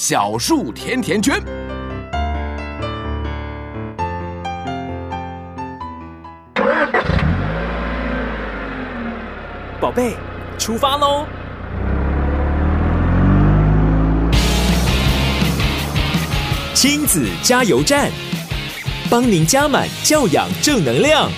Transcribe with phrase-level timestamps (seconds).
[0.00, 1.42] 小树甜甜圈，
[9.80, 10.14] 宝贝，
[10.56, 11.26] 出发喽！
[16.74, 18.08] 亲子加油站，
[19.10, 21.28] 帮您加满教养正能量。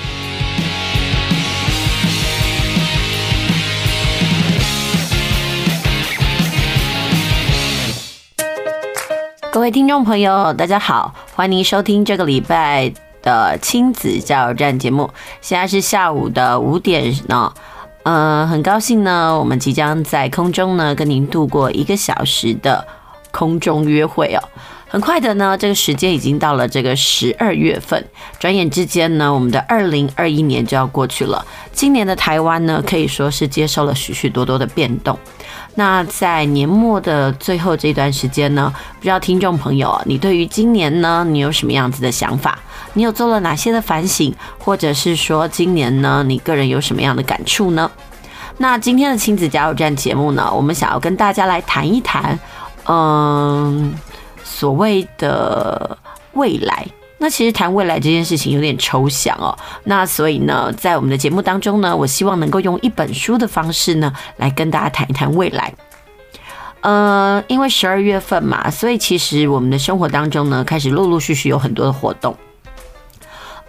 [9.52, 15.10] 各位听众朋友，大家好，欢迎收听这个礼拜的亲子加油站节目。
[15.40, 17.52] 现在是下午的五点呢，
[18.04, 22.86] 嗯、呃，很高兴呢，我们即将在空中呢跟您度过一个小时的
[23.32, 24.40] 空中约会哦。
[24.86, 28.04] 很快的呢，这个时间已经到了这个十二月份，
[28.38, 31.44] 转眼之间呢，我们的二零二一年就要过去了。
[31.72, 35.18] 今年的台湾呢，可以说是接受了许许多多的变动。
[35.74, 42.58] 那在年末的最后这段时间呢，不知道听众朋友，你对于今年呢，你有什么样子的想法？
[42.94, 47.90] 你有做了哪些的反省，或者是说今年呢，你个人有什么样的感触呢？
[48.58, 52.38] 那今天的亲子加油站节目呢，我们想要跟大家来谈一谈，
[52.86, 53.94] 嗯。
[54.42, 55.96] 所谓的
[56.32, 56.86] 未来，
[57.22, 59.54] 那其实谈未来这件事情有点抽象哦。
[59.84, 65.72] 那所以呢，在我们的节目当中呢，我希望能够用一本书的方式呢，来跟大家谈一谈未来。
[66.80, 72.34] 呃，因为十二月份嘛，所以其实我们的生活当中呢，开始陆陆续续有很多的活动。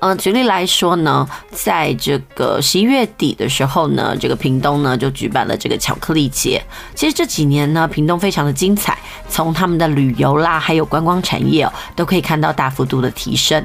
[0.01, 6.59] 嗯，举例来说呢，在这个十一月底的时候呢，这个屏东呢就举办了这个巧克力节。
[6.95, 8.97] 其实这几年呢，屏东非常的精彩，
[9.29, 13.63] 从他们的旅游啦，还有观光产业哦，都可以看到大幅度的提升。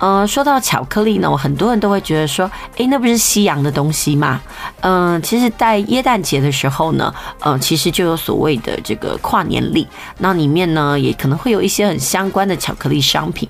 [0.00, 4.40] 嗯，说到巧克力呢，我很多人都会觉得说，诶，那不是西洋的东西吗？
[4.80, 9.86] 嗯，其实，在耶诞节的时候呢，嗯，其实就有所谓的这个跨年礼，
[10.18, 13.48] 那里面呢，也可能会有一些很相关的巧克力商品。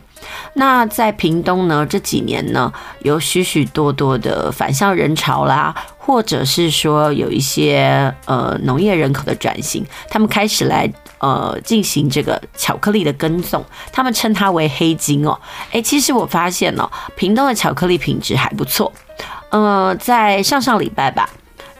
[0.54, 15.38] 那在屏东呢，这几年呢，有许许多多的返乡人潮啦，或者是说有一些呃农业人口的转型，他们开始来呃进行这个巧克力的耕种，他们称它为黑金哦。
[15.72, 18.92] 诶，其实我发现哦，屏东的巧克力品质还不错。
[19.50, 21.28] 呃，在上上礼拜吧。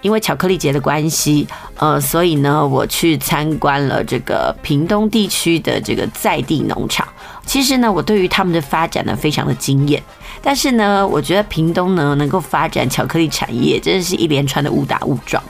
[0.01, 1.45] 因为巧克力节的关系，
[1.77, 7.05] 呃，所以呢，我去参观了这个屏东地区的这个在地农场。
[7.49, 10.01] 其实呢，我对于他们的发展呢，非常的惊艳。
[10.43, 15.43] 但是呢，我觉得屏东呢，能够发展巧克力产业，真的是一连串的误打误撞。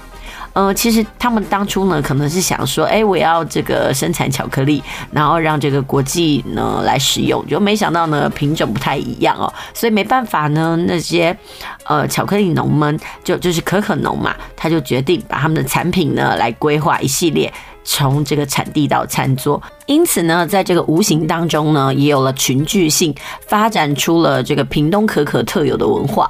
[0.53, 11.37] 呃，其实他们当初呢，可能是想说，哎，我要这个生产巧克力，然后让这个国际呢来使用，就没想到呢品种不太一样哦，所以没办法呢，那些
[11.85, 17.53] 呃巧克力农们就就是可可农嘛，他就决定把他们的产品呢来规划一系列。
[17.85, 23.15] 从这个产地到餐桌，因此呢，在这个无形当中呢，也有了群聚性，
[23.47, 26.29] 发展出了这个屏东可可特有的文化。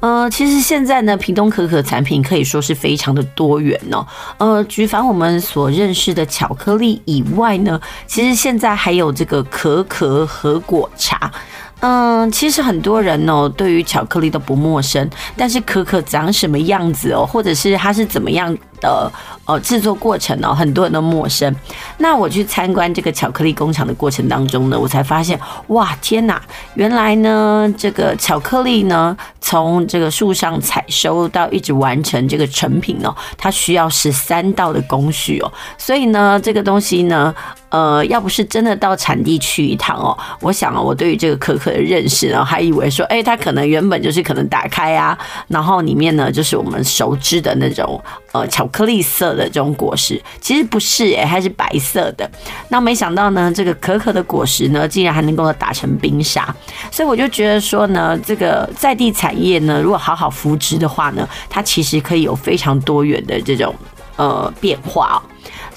[0.00, 4.06] 呃，其实现在呢，屏东可可产品可以说是非常的多元哦。
[4.38, 11.30] 呃，举凡我们所认识的巧克力以外呢，其实现在还有这个可可和果茶。
[11.80, 19.10] 嗯，其实很多人哦，对于巧克力都不陌生，但是可可长什么样子哦，或者是它是怎么样的
[19.44, 21.54] 呃制作过程哦，很多人都陌生。
[21.98, 26.40] 那我去参观这个巧克力工厂的过程当中呢，我才发现，哇，天哪，
[26.74, 37.34] 原来呢，这个巧克力呢，从这个树上采收到一直完成这个成品哦，它需要十三道的工序哦，所以呢，这个东西呢。
[37.70, 45.18] 呃，要不是真的到产地去一趟哦，我想啊，我对于这个可可的认识呢，还以为说，哎，它可能原本就是可能打开啊，
[45.48, 52.30] 然后里面呢就是我们熟知的那种呃巧克力色的这种果实，其实不是哎，它是白色的。
[52.68, 56.54] 那没想到呢，这个可可的果实呢，竟然还能够打成冰沙，
[56.90, 63.74] 所以我就觉得说呢，这个在地产业呢，如果好好扶植的话呢，它其实可以有非常多元的这种
[64.16, 65.22] 呃变化。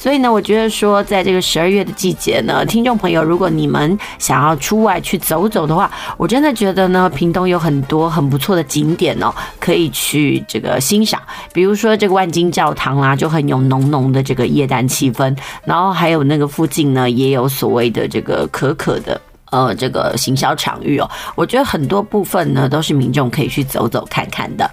[0.01, 11.21] 所以呢，我觉得说，在这个十二月的季节呢，听众朋友，如果你们想要出外去走走的话，我真的觉得呢，屏东有很多很不错的景点哦，可以去这个欣赏。
[11.53, 15.37] 比如说这个万金教堂啦，就很有浓浓的这个耶诞气氛。
[15.65, 19.21] 然后还有那个附近呢，也有所谓的这个可可的
[19.51, 21.07] 呃这个行销场域哦。
[21.35, 24.67] 我觉得很多部分呢，都是民众可以去走走看看的。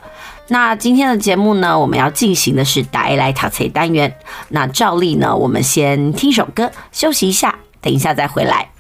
[0.50, 4.12] 那今天的节目呢，我们要进行的是“台来淘菜”单元。
[4.48, 8.70] 那照例呢，我们先听首歌休息一下，等一下再回来。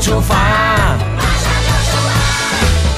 [0.00, 0.34] 出发
[1.14, 2.10] 马上就出发。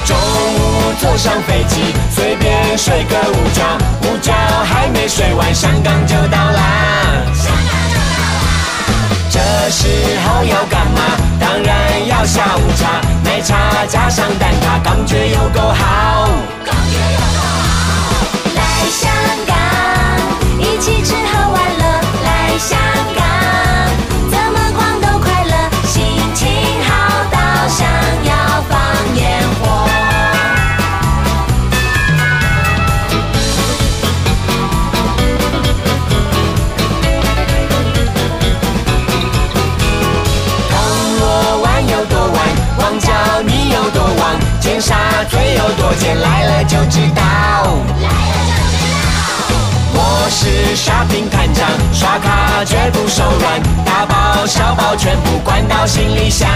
[0.05, 3.61] 中午坐上飞机，随便睡个午觉，
[4.03, 4.31] 午觉
[4.63, 6.61] 还没睡完，香港就到啦。
[9.29, 9.39] 这
[9.69, 9.87] 时
[10.25, 11.01] 候要干嘛？
[11.39, 16.29] 当然要下午茶，奶茶加上蛋挞，感觉有够好。
[16.65, 17.62] 感觉有够好。
[45.29, 47.21] 最有多贱，来了就知道。
[48.01, 49.53] 来了就知道。
[49.93, 56.49] 我是沙坪探长，刷卡绝不手软，大包小包全部关到行李箱。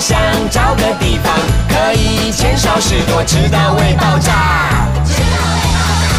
[0.00, 0.18] 想
[0.50, 1.30] 找个地方
[1.68, 4.88] 可以减少事多，吃到胃爆炸。
[5.04, 6.16] 吃到胃爆炸。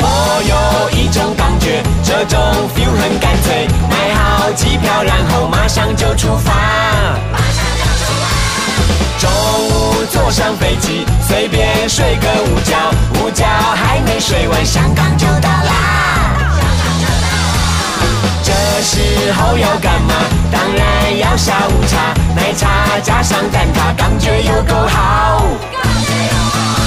[0.00, 0.02] 我
[0.42, 2.40] 有一种感觉，这种
[2.74, 6.50] feel 很干脆，买好机票，然后马上就出发。
[7.30, 8.26] 马上就出发。
[9.20, 12.76] 中午坐上飞机，随便睡个午觉，
[13.22, 16.47] 午觉还没睡完，香港就到啦。
[18.42, 20.14] 这时候要干嘛？
[20.50, 25.44] 当然要下午茶，奶茶加上蛋挞，感觉有够好。
[25.72, 26.78] 感觉有够好。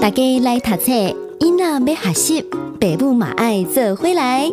[0.00, 0.92] 大家来读册，
[1.40, 2.42] 囡仔要学习，
[2.80, 4.50] 爸母嘛爱做回来。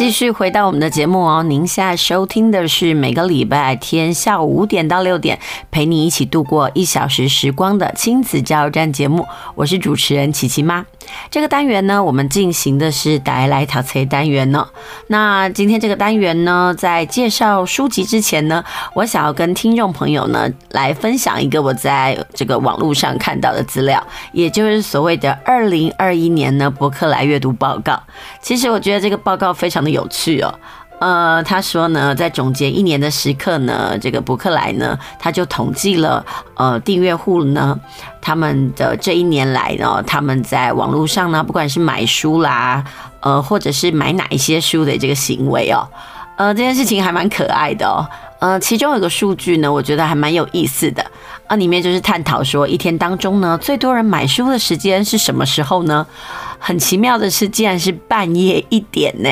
[0.00, 5.38] 继续回到我们的节目哦，您现在收听的是每个礼拜天下午五点到六点，
[5.70, 10.86] 陪你一起度过一小时时光的亲子加油站节目，我是主持人琪琪妈。
[11.30, 14.66] 这个单元呢，我们进行的是带来读册单元呢。
[15.08, 18.64] 那今天这个单元呢，在介绍书籍之前呢，
[18.94, 24.02] 我想要跟听众朋友呢来分享一个我在这个网络上看到的资料，
[24.32, 28.00] 也就是所谓的二零二一年呢博客来阅读报告。
[28.40, 30.52] 其实我觉得这个报告非常的有趣哦。
[31.00, 36.22] 呃，他说呢，在总结一年的时刻呢，这个博客来呢，他就统计了
[36.56, 37.80] 呃订阅户呢，
[38.20, 42.84] 他们的这一年来呢，他们在网络上呢，不管是买书啦，
[43.20, 45.88] 呃，或者是买哪一些书的这个行为哦，
[46.36, 48.06] 呃，这件事情还蛮可爱的哦。
[48.38, 51.02] 呃，其中有个数据呢，我觉得还蛮有意思的
[51.46, 56.06] 啊，里面就是探讨说，一天当中呢，最多人买书的时间是什么时候呢？
[56.58, 59.30] 很奇妙的是，竟然是半夜一点呢，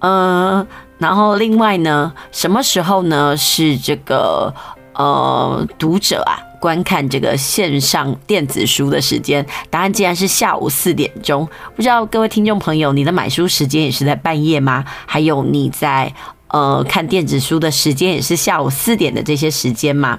[0.00, 0.66] 呃。
[0.98, 3.36] 然后另外呢，什么时候呢？
[3.36, 4.52] 是这个
[4.94, 9.44] 呃读者啊观看这个线上电子书的时间？
[9.68, 11.46] 答案竟然是下午四点钟。
[11.74, 14.84] 不知道各位听众朋友，你的买书时间也是在半夜吗？
[15.04, 16.12] 还有你在
[16.48, 20.18] 呃看电子书的时间也是下午四点的这些时间吗？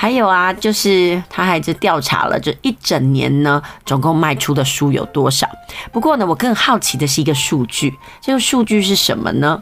[0.00, 5.44] 还有啊，就是他还是调查了这一整年呢，总共卖出的书有多少。
[5.90, 9.60] 不过呢，我更好奇的是一个数据，这个数据是什么呢？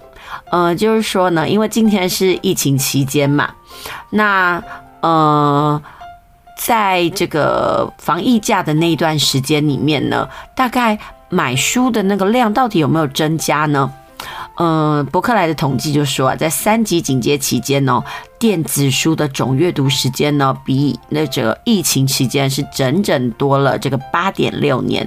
[0.50, 3.48] 呃，就是说呢，因为今天是疫情期间嘛，
[4.10, 4.62] 那
[5.00, 5.80] 呃，
[6.58, 10.98] 在这个防疫假的那一段时间里面呢，大概
[11.30, 13.90] 买书的那个量到底有没有增加呢？
[14.58, 18.02] 嗯、呃，博客来的统计就说啊，在三级警戒期间呢，
[18.38, 25.06] 电子书的总阅读时间呢，比那这个疫情期间是整整多了这个八点六年。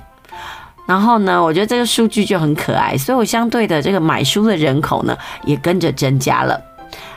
[0.87, 6.61] 然后呢，我觉得这个数据就很可爱，所以我相对的这个买书的人口呢，也跟着增加了。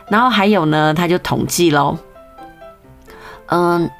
[0.09, 1.97] 然后还有呢，他就统计喽，
[3.47, 3.91] 嗯，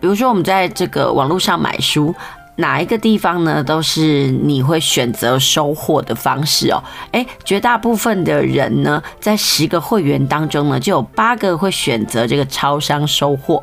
[0.00, 2.14] 比如说我们在这个网络上买书。
[2.56, 6.82] 哪一个地方呢，都是你会选择收货的方式哦。
[7.12, 13.62] 诶，绝大部分的人呢，在十个会员当中呢，就有八个会选择这个超商收货。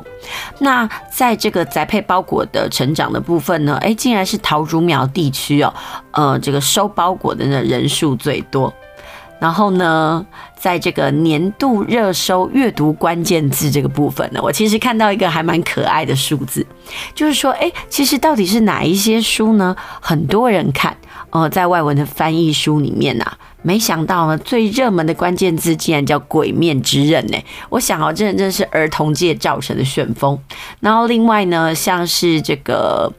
[0.58, 5.72] 那在这个宅配包裹的成长的部分呢，诶，竟然是桃竹苗地区哦，
[6.10, 8.72] 呃，这个收包裹的人数最多。
[9.40, 10.24] 然后呢，
[10.56, 16.64] 在这个年度热搜阅读关键字这个部分呢，我其实看到一个还蛮可爱的数字，
[17.14, 19.74] 就是说，哎，其实到底是哪一些书呢？
[20.00, 20.94] 很多人看，
[21.30, 27.38] 呃，在外文的翻译书里面呐、啊，没想到呢，最热门的关键字竟然叫《鬼面之刃》呢。
[27.70, 30.38] 我想哦，这真的是儿童界造成的旋风。
[30.80, 33.10] 然后另外呢，像是这个。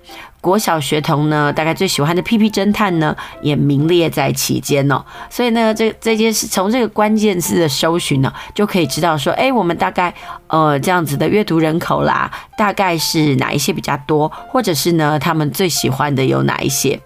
[0.42, 5.02] 国小学童呢，大概最喜欢的《屁屁侦探》呢，也名列在其间哦。
[5.30, 10.14] 所以呢，这这件事从这个关键字的搜寻呢，就可以知道说，哎，我们大概
[10.48, 17.00] 呃这样子的阅读人口啦，大概是哪一些比较多，或者是呢，他们最喜欢的有哪一些？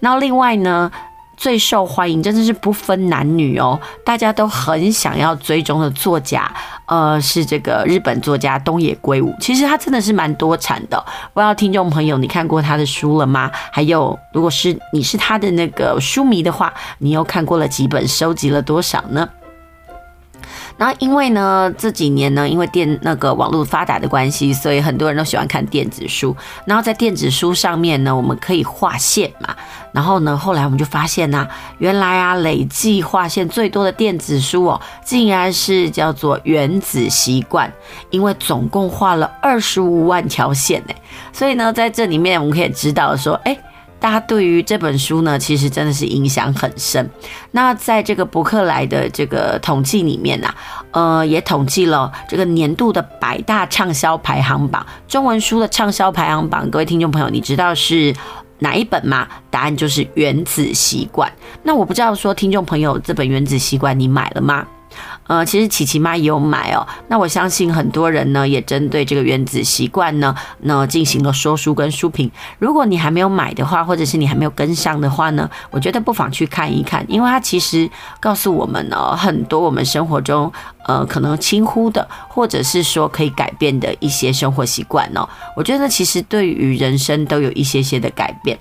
[0.00, 0.90] 那另外呢，
[1.36, 6.52] 最受欢迎真的是不分男女哦，大家都很想要追踪的作家，
[6.86, 9.34] 呃，是这个日本作家东野圭吾。
[9.40, 13.50] 其实他真的是蛮多产的，不知道听众朋友你看过他的书了吗？
[13.72, 19.28] 还有，如果是你是他的那个书迷的话，你又看过了几本，收集了多少呢？
[20.76, 26.36] 然后因为呢，这几年呢，因为电那个网络发达的关系，所以很多人都喜欢看电子书。
[26.66, 29.54] 然后在电子书上面呢，我们可以划线嘛。
[29.92, 37.68] 然后呢，后来我们就发现呢、啊，原来啊，累计划线最多的电子书哦，竟然是叫做《原子习惯》，
[38.10, 40.94] 因为总共画了二十五万条线呢。
[41.32, 43.56] 所以呢，在这里面我们可以知道说，哎。
[44.04, 47.08] 大家对于这本书呢，其实真的是影响很深。
[47.52, 50.54] 那在这个博客来的这个统计里面呢、
[50.90, 56.70] 呃，也统计了这个年度的百大畅销排行榜，中文书的畅销排行榜。
[56.70, 58.14] 各位听众朋友，你知道是
[58.58, 59.26] 哪一本吗？
[59.48, 61.26] 答案就是《原子习惯》。
[61.62, 64.66] 那我不知道说，听众朋友，这本《原子习惯》你买了吗？
[65.26, 66.86] 呃，其实琪琪妈也有买哦。
[67.08, 72.30] 那我相信很多人呢，也针对这个原子习惯呢，那进行了说书跟书评。
[72.58, 77.88] 如果你还没有买的话，或者是你还没有跟上的话呢，我觉得不妨去看一看，因为它其实
[78.20, 80.52] 告诉我们呢，很多我们生活中
[80.86, 85.26] 呃可能轻忽的，或者是说可以改变的一些生活习惯哦。
[85.56, 88.58] 我觉得其实对于人生都有一些些的改变。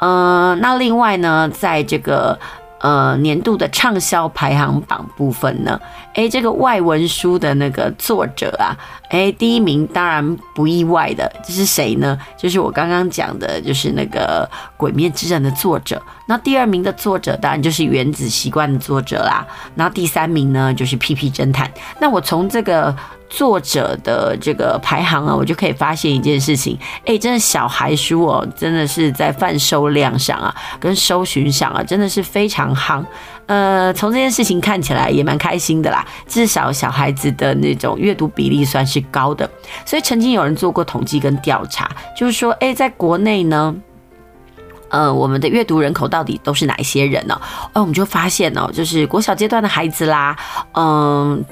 [0.00, 2.38] 呃，那另外呢，在这个。
[2.84, 5.80] 呃，年度的畅销排行榜部分呢，
[6.12, 8.76] 诶，这个外文书的那个作者啊，
[9.08, 12.18] 诶，第一名当然不意外的，这是谁呢？
[12.36, 16.02] 就是我刚刚讲的，就是那个《鬼灭之刃》的作者。
[16.28, 19.46] 那第二名的作者当然就是《原子习惯》的作者啦。
[19.74, 21.66] 然后第三名呢，就是《屁屁侦探》。
[21.98, 22.94] 那我从这个。
[23.34, 33.04] 作者的这个排行啊，我就可以发现一件事情，哎，真的小孩书哦，真的是在贩售量上啊，跟搜寻上啊，真的是非常夯。
[33.46, 39.50] 呃，从这件事情看起来也蛮开心的啦，至少小孩子的那种阅读比例算是高的。
[39.84, 43.74] 所以曾经有人做过统计跟调查，就是说，哎，在国内呢，
[44.90, 47.38] 呃，我们的阅读人口到底都是哪一些人呢？
[47.72, 50.36] 哎，我们就发现哦，就是国小阶段的孩子啦，
[50.74, 51.44] 嗯。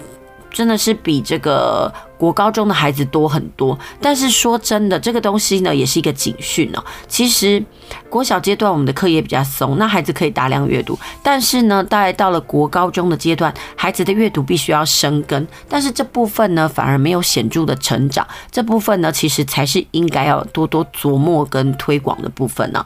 [0.52, 6.85] 真的是比这个国高中的孩子多很多，但是说真的，这个东西呢也是一个警讯哦。
[7.09, 7.64] 其实
[8.09, 22.85] 国小阶段我们的课业比较松，那孩子可以大量阅读，但是呢，大概到了国高中的阶段，孩子的阅读必须要生根，但是这部分呢反而没有显著的成长，这部分呢其实才是应该要多多琢磨跟推广的部分呢。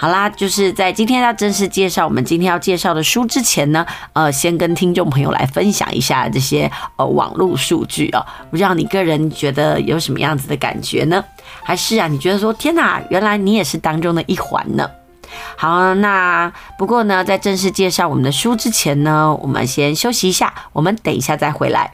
[0.00, 11.22] 好啦，就是在今天要正式介绍我们今天要介绍的书之前呢，呃，先跟听众朋友来分享一下这些呃网络数据哦，不知道你个人觉得有什么样子的感觉呢？
[11.62, 14.88] 还是啊，你觉得说天哪，原来你也是当中的一环呢？
[15.54, 21.92] 好，那不过呢，在正式介绍我们的书之前呢，我们先休息一下，我们等一下再回来。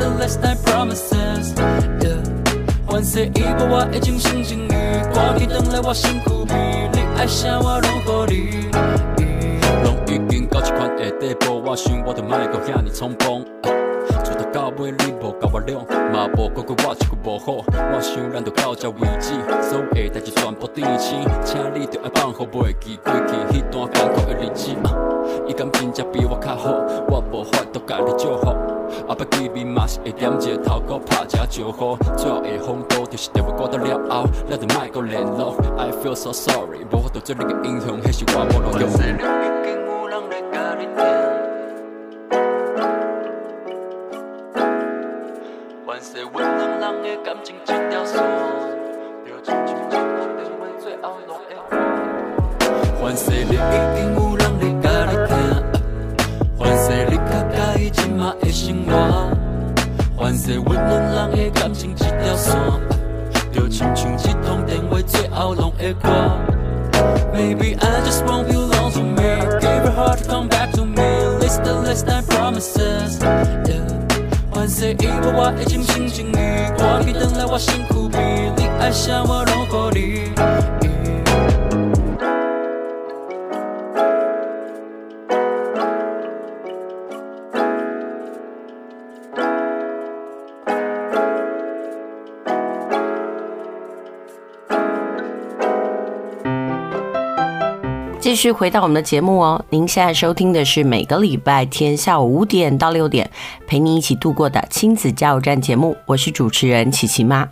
[0.00, 1.52] The last time promises.
[2.00, 2.24] Yeah.
[2.88, 4.68] 反正伊无我的真心真意，
[5.14, 8.34] 赶紧转来我身躯边，你爱啥我拢予
[9.16, 9.60] 你。
[9.84, 13.44] 拢已经到这款的地步，我想我着莫阁遐尼匆忙。
[14.24, 15.78] 从头到尾你无甲我俩，
[16.12, 17.64] 嘛无怪过我一句无好。
[17.92, 24.74] 我想咱着到这为止，所有的代志全部底清，请你着爱放好袂记过去迄段艰苦的日子。
[25.46, 26.70] 伊敢真正比我较好，
[27.08, 28.79] 我无法度甲你祝福。
[29.08, 35.56] 阿爸见面嘛是会点一个头壳拍一下招呼，最后的风度就是电话挂断了后，咱就莫阁联络。
[35.78, 38.88] I feel so sorry，无法度做你个英雄，迄是我无路用。
[38.88, 40.98] 反正你已经有人来甲你听，
[45.86, 46.34] 反正阮
[46.78, 48.12] 两人的感情一条线，
[49.26, 51.78] 就亲像一通电话最后拢会挂。
[53.00, 53.56] 反正你已
[53.96, 54.09] 经
[60.50, 62.56] 反正阮两人的感情一条线，
[63.52, 66.10] 就亲像一通电话最后拢会挂。
[67.32, 71.62] Maybe I just won't belong to me, give your heart to come back to me, list
[71.62, 73.20] the last time promises.
[73.20, 73.86] Yeah.
[74.50, 76.32] 反正伊无我的真心真意，
[76.76, 80.32] 赶紧转来我身躯边，你爱啥我拢予
[80.82, 80.99] 你。
[98.30, 103.28] 继续回到我们的节目哦，您现在收听的是每个礼拜天下午五点到六点
[103.66, 107.48] 陪你一起度过的亲子加油站节目，我是主持人琪琪妈。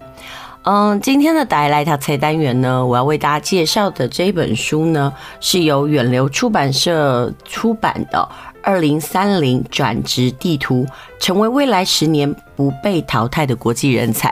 [0.62, 8.18] 嗯，今天的带来它菜单元呢，我要为大家介绍的这本书呢，是由远流出版社出版的
[8.62, 10.86] 《二零三零转职地图：
[11.18, 14.30] 成为未来十年不被淘汰的国际人才》。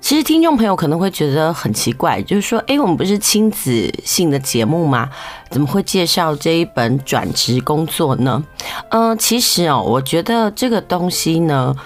[0.00, 5.08] 其实听众朋友可能会觉得很奇怪，就是说，诶，我们不是亲子性的节目吗？
[5.50, 8.42] 怎么会介绍这一本转职工作呢？
[8.88, 11.76] 嗯、其实哦，我觉得这个东西呢，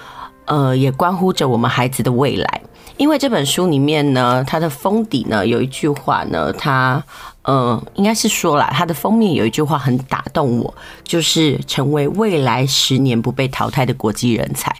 [0.47, 2.61] 呃，也关乎着我们孩子的未来。
[2.97, 7.03] 因为这本书里面呢，它的封底呢有一句话呢，它，
[7.43, 10.73] 呃，应该是说了，它的封面有一句话很打动我，
[11.03, 14.75] 就是成为未来十年不被淘汰的国际人才。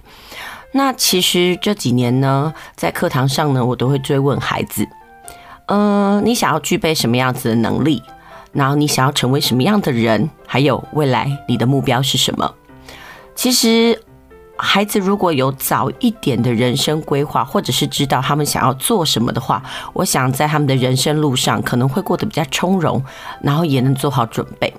[0.77, 4.85] 那其实这几年呢，在课堂上呢，我都会追问孩子，
[5.67, 8.03] 嗯、呃，你想要具备什么样子的能力？
[8.51, 10.29] 然后你想要成为什么样的人？
[10.49, 12.53] 还有未来你的目标是什么？
[13.37, 13.97] 其实，
[14.57, 23.01] 孩子如果有早一点的人生规划，或者是知道他们想要做什么的话，我想在他们的人生路上可能会过得比较从容，
[23.41, 24.75] 然后也能做好准备。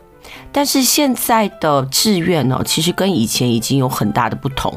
[0.51, 4.73] 但是现在的志愿呢，其实跟以前已经有很大的不同。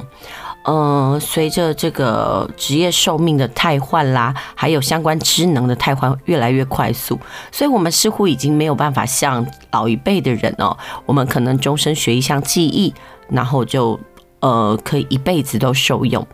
[0.71, 7.19] 嗯，随着这个职业寿命的汰换啦，还有相关职能的汰换越来越快速，
[7.51, 10.77] 所以我们似乎已经没有办法像老一辈的人哦，
[11.07, 12.93] 我们可能终身学一项技艺，
[13.31, 13.99] 然后就
[14.41, 16.27] 呃可以一辈子都受用。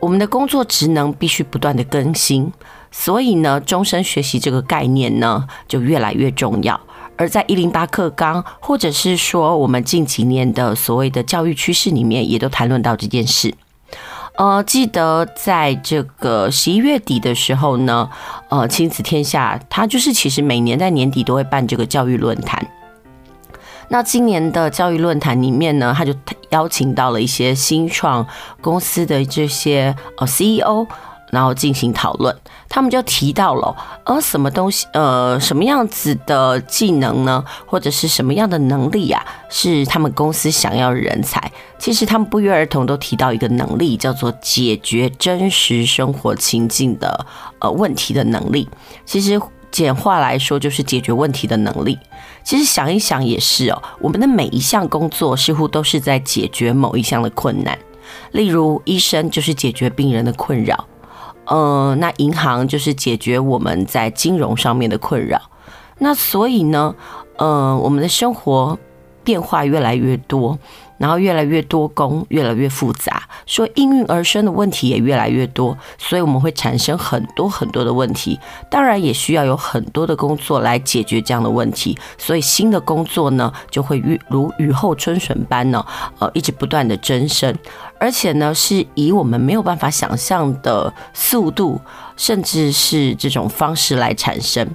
[0.00, 2.50] 我们的工作职能必须不断的更新，
[2.90, 6.80] 所以呢，终身学习这个概念呢就越来越重要。
[7.16, 13.54] 而在一零八课纲，或者是说我们近几年的所谓的教育趋势里面，也都谈论到这件事。
[14.36, 18.10] 呃，记得在这个十一月底的时候呢，
[18.48, 22.66] 呃，亲子天下它就是其实每年在年底都会办这个教育论坛。
[23.88, 26.12] 那今年的教育论坛里面呢，他就
[26.50, 28.26] 邀请到了一些新创
[28.60, 30.86] 公司的这些呃 CEO。
[31.34, 32.34] 然后进行讨论，
[32.68, 41.50] 他们就提到了，呃，什么东西，呃，什么样子的技能呢，或者是什么样的能力呀，是他们公司想要的人才？
[41.78, 47.26] 其实他们不约而同都提到一个能力，叫做解决真实生活情境的
[47.58, 48.68] 呃问题的能力。
[49.04, 49.38] 其实
[49.70, 51.98] 简化来说，就是解决问题的能力。
[52.44, 57.76] 其实想一想也是哦，我们的每一项工作似乎都是在解决某一项的困难，
[58.32, 60.86] 例如医生就是解决病人的困扰。
[61.46, 65.40] 呃，那银行就是解决我们在金融上面的困扰。
[65.98, 66.94] 那所以呢，
[67.36, 68.78] 呃，我们的生活
[69.22, 70.58] 变化越来越多，
[71.04, 78.40] 然后越来越多工，越来越复杂，说应运而生的问题也越来越多，所以我们会产生很多很多的问题。
[78.70, 81.98] 当然，也需要有很多的工作来解决这样的问题。
[82.16, 85.84] 所以新的工作呢，就会如如雨后春笋般呢，
[86.20, 87.54] 呃，一直不断的增生。
[87.98, 91.78] 而且呢，是以我们没有办法想象的速度，
[92.16, 94.66] 甚至是这种方式来产生。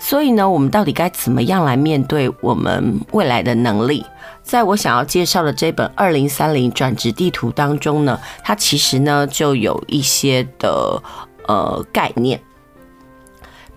[0.00, 4.04] 所以呢，我们到底该怎么样来面对我们未来的能力？
[4.48, 11.02] 在我想要介绍的这本《二零三零转职地图》当中呢，它其实呢就有一些的
[11.46, 12.40] 呃概念。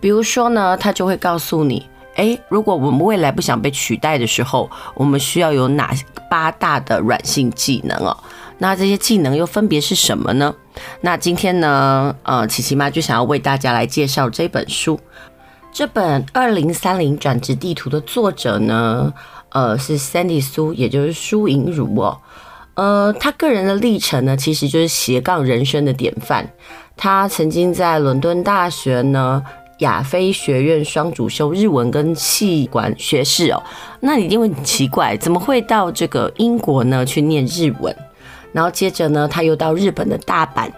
[0.00, 5.94] 比如说呢，它就会告诉你，诶，如果我们未来不想被取代的时候，我们需要有哪
[6.30, 8.16] 八大的软性技能哦？
[8.56, 10.54] 那这些技能又分别是什么呢？
[11.02, 14.98] 那今天呢，呃，琪琪妈就想要为大家来介绍这本书。
[15.70, 19.12] 这本《二零三零转职地图》的作者呢，
[19.52, 22.18] 呃，是 Sandy 苏，也就是苏银如哦。
[22.74, 26.50] 呃，他个人的历程呢，其实就是斜杠人生的典范。
[26.96, 29.42] 他曾经在伦敦大学呢，
[29.80, 33.62] 亚非学院双主修日文跟气管学士哦。
[34.00, 37.94] 那你一定会很奇怪，怎么会到这个英国呢去念日文？
[38.52, 40.70] 然后接着呢，他又到日本的大阪，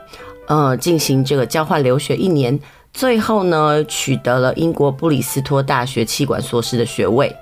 [0.47, 2.59] 呃，进行这个交换留学一年，
[2.93, 7.35] 最后呢，取得了英国布里斯托大学气管硕士的学位。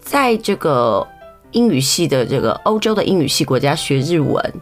[0.00, 1.06] 在这个
[1.52, 4.54] 英语系的这个欧洲的英语系国家学日文，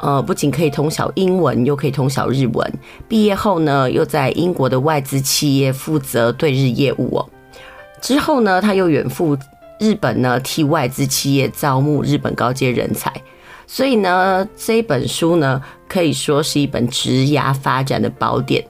[0.00, 2.72] 呃，不仅可以通晓英文，又可以通晓日文。
[3.08, 7.28] 毕业后呢，又在英国的外资企业负责对日业务哦。
[8.00, 9.36] 之后呢，他又远赴
[9.78, 13.12] 日本呢，替外资企业招募日本高阶人才。
[13.66, 18.64] 所以呢，这本书呢，可以说是一本职涯发展的宝典。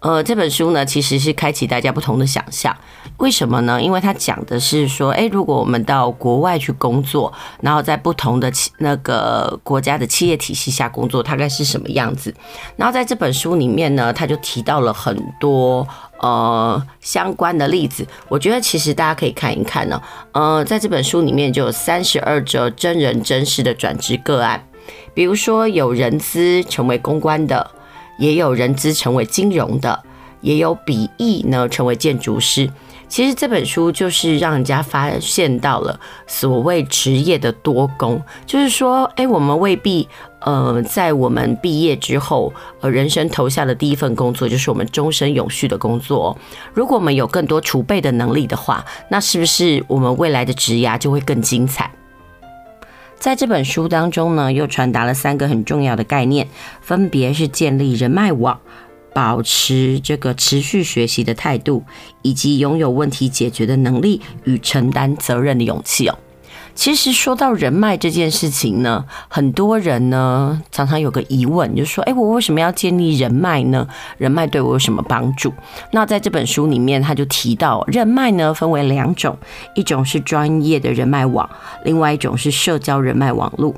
[0.00, 2.76] 呃，这本书呢，其实是开启大家不同的想象。
[3.18, 3.80] 为什么呢？
[3.80, 12.34] 因为它讲的是说，诶，如果我们到国外去工作，然后在不同的企那个国家的企业体系下工作，大概是什么样子？
[12.76, 15.86] 然后在这本书里面呢，他就提到了很多
[16.18, 18.06] 呃相关的例子。
[18.28, 20.00] 我觉得其实大家可以看一看呢。
[20.32, 24.62] 呃，在这本书里面就有三十二则真人真事的转职个案，
[25.14, 27.70] 比如说有人资成为公关的。
[28.18, 30.02] 也有人资成为金融的，
[30.40, 32.70] 也有笔译呢成为建筑师。
[33.08, 40.08] 其实这本书就是让人家发现到了所谓职业的多工，就是说，哎，我们未必
[40.40, 46.36] 呃在我们毕业之后，呃，人生投下的第一份工作就是我们终身永续的工作。
[46.74, 51.90] 如果我们有更多储备的能力的话，那是不是我们未来的职涯就会更精彩？
[53.18, 56.48] 在这本书当中呢，又传达了三个很重要的概念，
[56.82, 58.60] 分别是建立人脉网、
[59.16, 61.82] 保持这个持续学习的态度，
[62.20, 66.18] 以及拥有问题解决的能力与承担责任的勇气哦。
[66.74, 73.88] 其实说到人脉这件事情呢，很多人呢常常有个疑问，就是说，哎，我为什么要建立人脉呢？
[74.18, 75.50] 人脉对我有什么帮助？
[75.92, 79.34] 那在这本书里面，他就提到，人脉呢分为两种，
[79.74, 81.48] 一种是专业的人脉网，
[81.84, 83.74] 另外一种是社交人脉网络。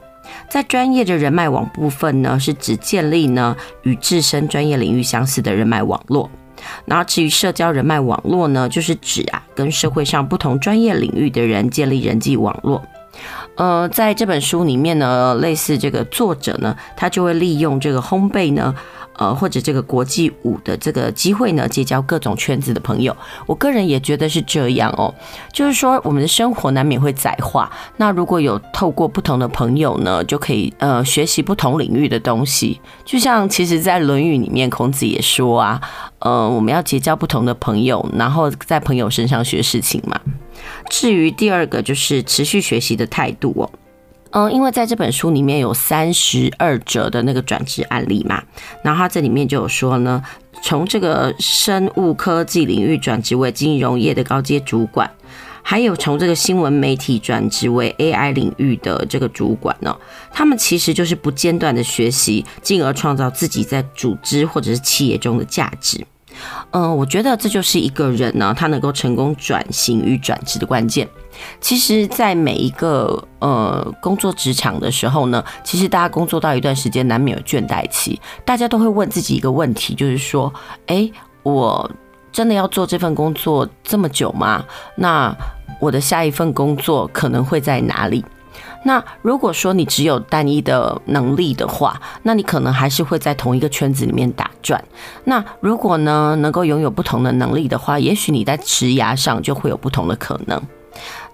[0.49, 6.31] 在专业的人脉网部分呢，是指建立呢与自身专业领域相似的人脉网络。
[6.85, 12.83] 然后至于社交人脉网络呢，就是指啊，跟社会上不同专业领域的人建立人际网络。
[13.59, 18.75] 呃，在这本书里面呢，类似这个作者呢，他就会利用这个烘焙呢。
[19.19, 23.17] 呃，或者这个国际舞的这个机会呢，结交各种圈子的朋友。
[23.47, 25.13] 我个人也觉得是这样哦，
[25.53, 27.69] 就是说我们的生活难免会窄化。
[27.97, 32.81] 那如果有透过不同的朋友呢，就可以呃学习不同领域的东西。
[33.05, 35.81] 就像其实，在《论语》里面，孔子也说啊，
[36.21, 40.21] 呃，我们要结交不同的朋友，然后在朋友身上学事情嘛。
[40.89, 43.71] 至于第二个，就是持续学习的态度哦。
[44.31, 48.43] 嗯，因为在这本书里面有三十二折的那个转职案例嘛，
[48.85, 50.23] 然后他这里面就有说呢，
[50.63, 55.11] 从这个生物科技领域转职为金融业的高阶主管，
[55.63, 59.97] 还有从这个新闻媒体转职为 AI 领域的这个主管呢，
[60.31, 66.07] 他们其实就是不间断的学习，进而创造自己在组织或者是企业中的价值。
[66.71, 71.09] 嗯，我觉得这就是一个人呢，他能够成功转型与转职的关键。
[71.61, 78.21] 其实，在每一个呃工作职场的时候呢，其实大家工作到一段时间，难免有倦怠期。
[78.45, 80.53] 大家都会问自己一个问题，就是说，
[80.87, 81.91] 诶，我
[82.33, 84.65] 真的要做这份工作这么久吗？
[84.97, 85.35] 那
[85.81, 88.25] 我的下一份工作可能会在哪里？
[88.85, 94.83] 那如果说你只有单一的能力的话，那你可能还是会在同一个圈子里面打转。
[95.25, 100.63] 那如果呢，能够拥有不同的能力的话，也许你在职涯上就会有不同的可能。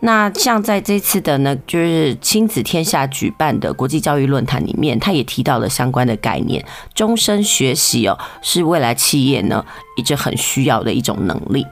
[0.00, 9.64] 那像在这次的呢，就是亲子天下举办的国际教育论坛里面，他也提到了相关的概念，终身学习哦，是未来企业呢
[9.96, 11.66] 一直很需要的一种能力。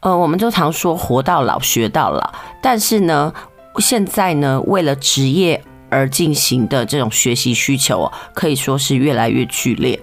[0.00, 3.32] 呃，我们都常说活到老学到老，但是呢。
[3.78, 9.98] 现在呢，为了职业而进行的这种学习需求，可以说是越来越剧烈。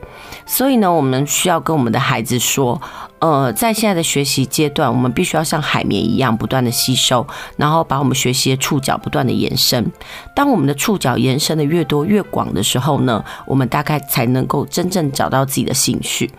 [0.46, 2.80] 所以呢，我们需要跟我们的孩子说，
[3.20, 7.26] 呃，在现在的学习阶段，我们必须要像海绵一样不断的吸收，
[7.58, 9.92] 然后把我们学习的触角不断的延伸。
[10.36, 16.32] 当我们的触角延伸的越多越广的时候呢，我们大概才能够真正找到自己的兴趣。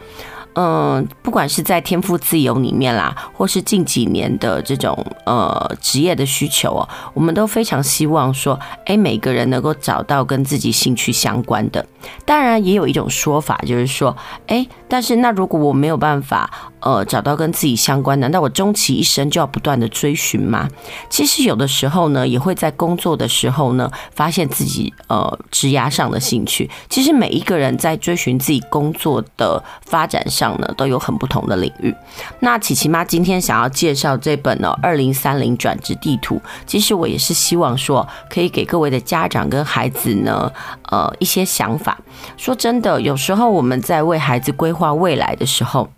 [0.55, 11.87] 嗯，不管是在天赋自由里面啦，或是近几年的这种呃职业的需求哦，我们都非常希望说，哎，每个人能够找到跟自己兴趣相关的。
[12.25, 14.17] 当然，也有一种说法，就是说，
[14.49, 20.69] 哎，但是那如果我没有办法呃找到跟自己相关，难道我终其一生就要不断的追寻吗？
[21.09, 26.69] 其实有的时候呢，也会在工作的时候呢，发现自己呃职涯上的兴趣。
[26.89, 30.40] 其实每一个人在追寻自己工作的发展上。
[30.41, 31.95] 上呢都有很不同的领域。
[32.41, 40.51] 那琪琪妈今天想要介绍这本呢《二零三零转职地图》，其实我也是希望说，可以给各位的家长跟孩子呢，
[40.91, 41.99] 呃，一些想法。
[42.39, 45.91] 说真的，有时候我们在为孩子规划未来的时候，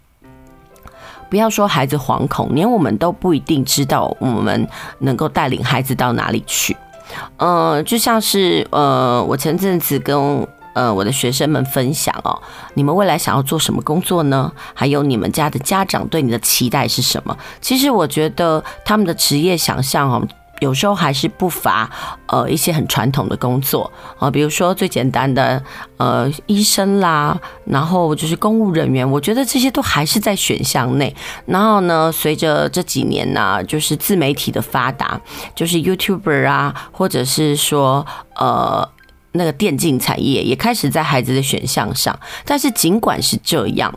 [1.31, 6.77] 不要说孩子惶恐，连我们都不一定知道我们能够带领孩子到哪里去。
[7.37, 10.45] 呃，就像是呃，我前阵子跟。
[10.75, 12.41] 呃，我的学生们分享哦，
[12.75, 14.51] 你们未来想要做什么工作呢？
[14.75, 17.37] 还有你们家的家长对你的期待是什么？
[17.61, 20.27] 其实我觉得他们的职业想象哦，
[20.61, 21.91] 有时候还是不乏
[22.27, 25.63] 呃一些很传统的工作啊，比如说最简单的
[25.99, 31.15] 呃医生啦，然后就是公务人员，我觉得这些都还是在选项内。
[31.45, 35.21] 然后呢，随着这几年呢，就是自媒体的发达，
[35.55, 38.07] 就是 YouTuber 啊，或者是说
[38.37, 38.89] 呃。
[39.33, 43.93] 那个电竞产业也开始在孩子的选项上，但是尽管是这样，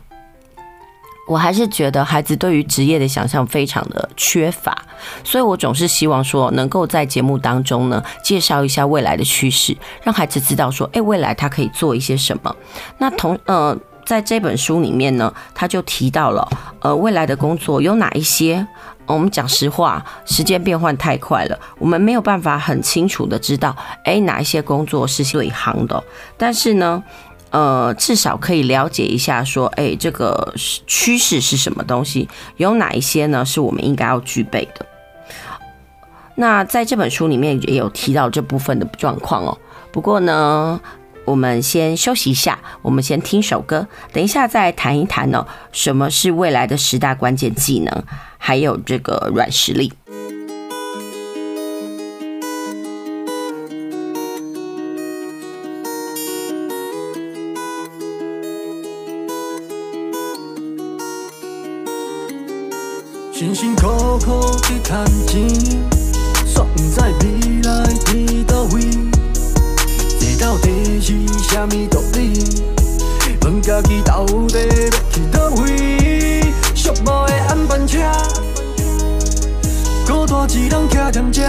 [1.28, 4.84] 我还是觉得孩子对于职业的想象非常的缺乏，
[5.24, 12.56] 所以我总是希望说，能够在节目当中呢，介绍一下未来的趋势，让孩子知道说，哎，未来他可以做一些什么。
[12.98, 16.48] 那同呃，在这本书里面呢，他就提到了
[16.80, 18.66] 呃，未来的工作有哪一些。
[19.08, 26.04] 我们讲实话，时间变换太快了，我们没有办法很清楚的知道，哎，哪一些工作是最夯的。
[26.38, 27.04] 但是呢，
[27.52, 32.28] 呃，至少可以了解一下，说，哎，这个趋势是什么东西？
[32.58, 33.46] 有哪一些呢？
[33.46, 34.86] 是我们应该要具备的。
[36.36, 39.58] 那在这本书里面也有提到这部分的状况哦。
[39.94, 40.80] 不过呢，
[41.26, 48.04] 我们先休息一下，我们先听首歌，等一下再谈一谈呢，什么是未来的十大关键技能？
[48.38, 49.92] 还有这个软实力。
[63.34, 65.50] 辛辛苦苦去赚钱，
[66.48, 68.80] 煞不知未来伫倒位，
[70.56, 71.14] 这道题是
[71.50, 72.32] 虾米道理？
[73.42, 76.42] 问家己到底要去倒位？
[76.74, 78.00] 寂寞的暗班车，
[80.08, 81.42] 孤单一人徛踮这，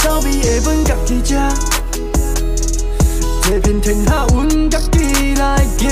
[0.00, 1.36] 走味的本家己吃，
[3.42, 5.88] 这片天下阮家己来行。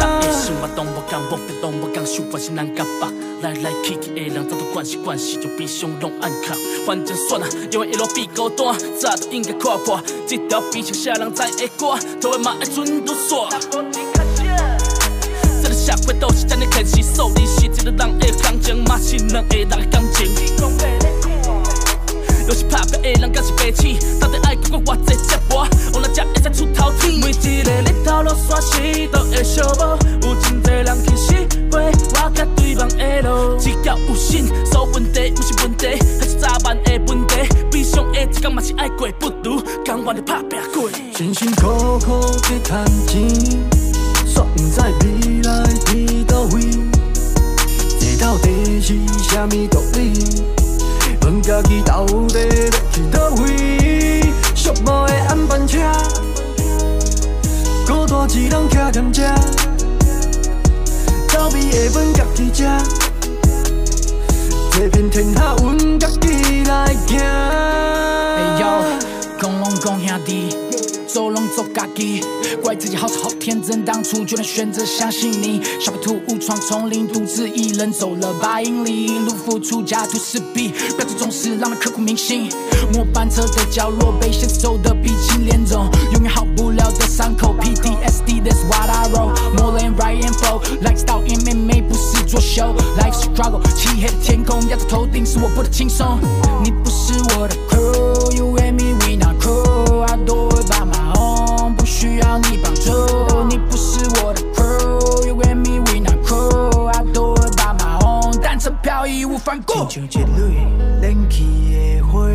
[0.00, 3.06] 大夜生活动不讲，无必动不讲，想关心咱甲爸，
[3.42, 6.54] 来来去去的人，早都惯习惯习，就悲伤拢按卡。
[6.84, 10.02] 反正算了，因为一路比孤单，早都应该看破。
[10.26, 13.48] 这条悲伤啥人知的歌，头尾嘛爱准都煞。
[15.72, 21.17] 社会都是这样的现实，所以是一个人的感情，嘛是两个人的感情。
[22.48, 23.94] 又是拍拼的人，敢是白痴？
[24.18, 27.12] 到底爱经过偌济折磨，我哪才会使出头天？
[27.20, 33.20] 每一个日头落山时都会相无，有真侪人其实陪我甲对方的。
[33.20, 33.58] 路。
[33.58, 37.34] 只要有心，所有问题不是问题，还是早晚的问题。
[37.70, 40.90] 悲伤的一天嘛是爱过，不如甘愿的打拼过。
[41.14, 43.28] 辛辛苦苦的赚钱，
[44.26, 46.62] 煞不知未来伫倒位。
[48.00, 48.94] 这到底是
[49.28, 50.57] 啥物道理？
[51.28, 54.22] 问家己到底要去倒位？
[54.54, 55.78] 寂寞的暗班车，
[57.86, 59.22] 孤单一人徛踮这，
[61.28, 62.64] 走味的阮家己食，
[64.72, 67.18] 这片天下阮家己来行。
[67.20, 68.66] 哎呦，
[69.38, 70.67] 讲拢讲兄弟。
[71.08, 72.22] 走拢做家己，
[72.62, 75.60] 怪自己好傻好天真，当初居然选择相信你。
[75.80, 82.50] 小白兔误闯丛林，独自一人走了百英里，路付出家徒四壁，标志总是让人刻骨铭心。
[82.92, 87.54] 末班车的角落，被现实揍得鼻青脸肿，永远好不了的伤口。
[87.58, 89.34] PTSD，That's what I wrote。
[89.56, 96.18] More than write and flow，Lifestyle MMA 不是作秀，Life struggle，漆黑的天空压在头顶，使我不得轻松。
[96.62, 97.56] 你不是我的
[102.38, 102.92] 要你帮助。
[103.48, 109.86] 你不是我的 crew，You and me，we not cool，I do it by my own，单程飘逸无反顾。
[109.88, 110.66] 亲像一蕊
[111.02, 112.28] 燃起的花，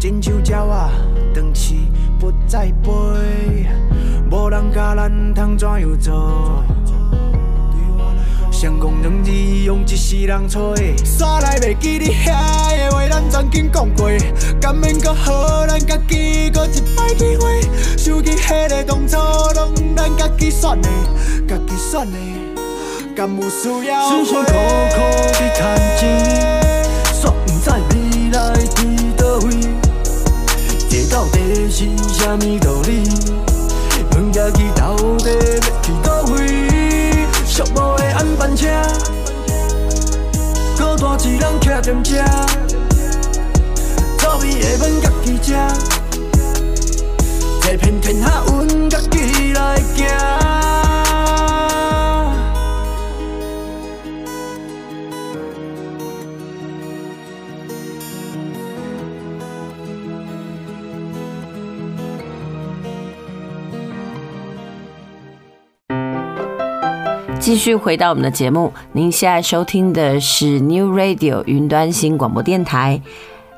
[0.00, 0.90] 亲像鸟仔
[1.34, 1.74] 断翅
[2.18, 3.66] 不再飞，
[4.30, 6.64] 无人教咱通怎样做。
[8.60, 14.10] 成功两字用一世人找，煞来袂记你遐的话，咱曾经讲过，
[14.60, 17.60] 甘愿搁好咱家己搁一摆机会，
[17.96, 19.16] 想起迄个当初
[19.54, 20.88] 拢咱家己选的，
[21.46, 22.18] 家己选的，
[23.14, 24.08] 敢有需要？
[24.08, 26.82] 辛辛苦苦的赚钱，
[27.14, 28.38] 煞毋知未来
[28.74, 28.76] 伫
[29.16, 29.48] 倒位，
[30.90, 32.90] 这到底是啥物道理？
[34.16, 36.36] 问家己到底要去倒位？
[37.46, 37.80] 寂寞
[38.18, 38.66] 的暗班车，
[40.76, 42.24] 孤单一人徛踮这，
[44.18, 45.54] 走味的阮家己食，
[47.62, 50.77] 这片天下阮家己来行。
[67.48, 73.00] 继续回到我们的节目，您现在收听的是 New Radio 云端新广播电台，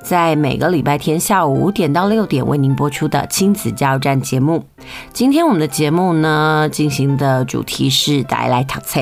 [0.01, 4.65] 在每个礼拜天下午五点到六点为您播出的亲子加油站节目。
[5.13, 9.01] 今天我们的节目呢，进行的主题是带来读册。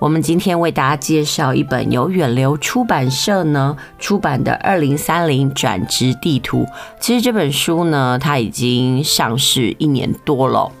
[0.00, 6.64] 我们今天为大家介绍一本由远流出版社呢出版的《二零三零转职地图》。
[6.98, 10.72] 其实这本书呢，它已经上市一年多了。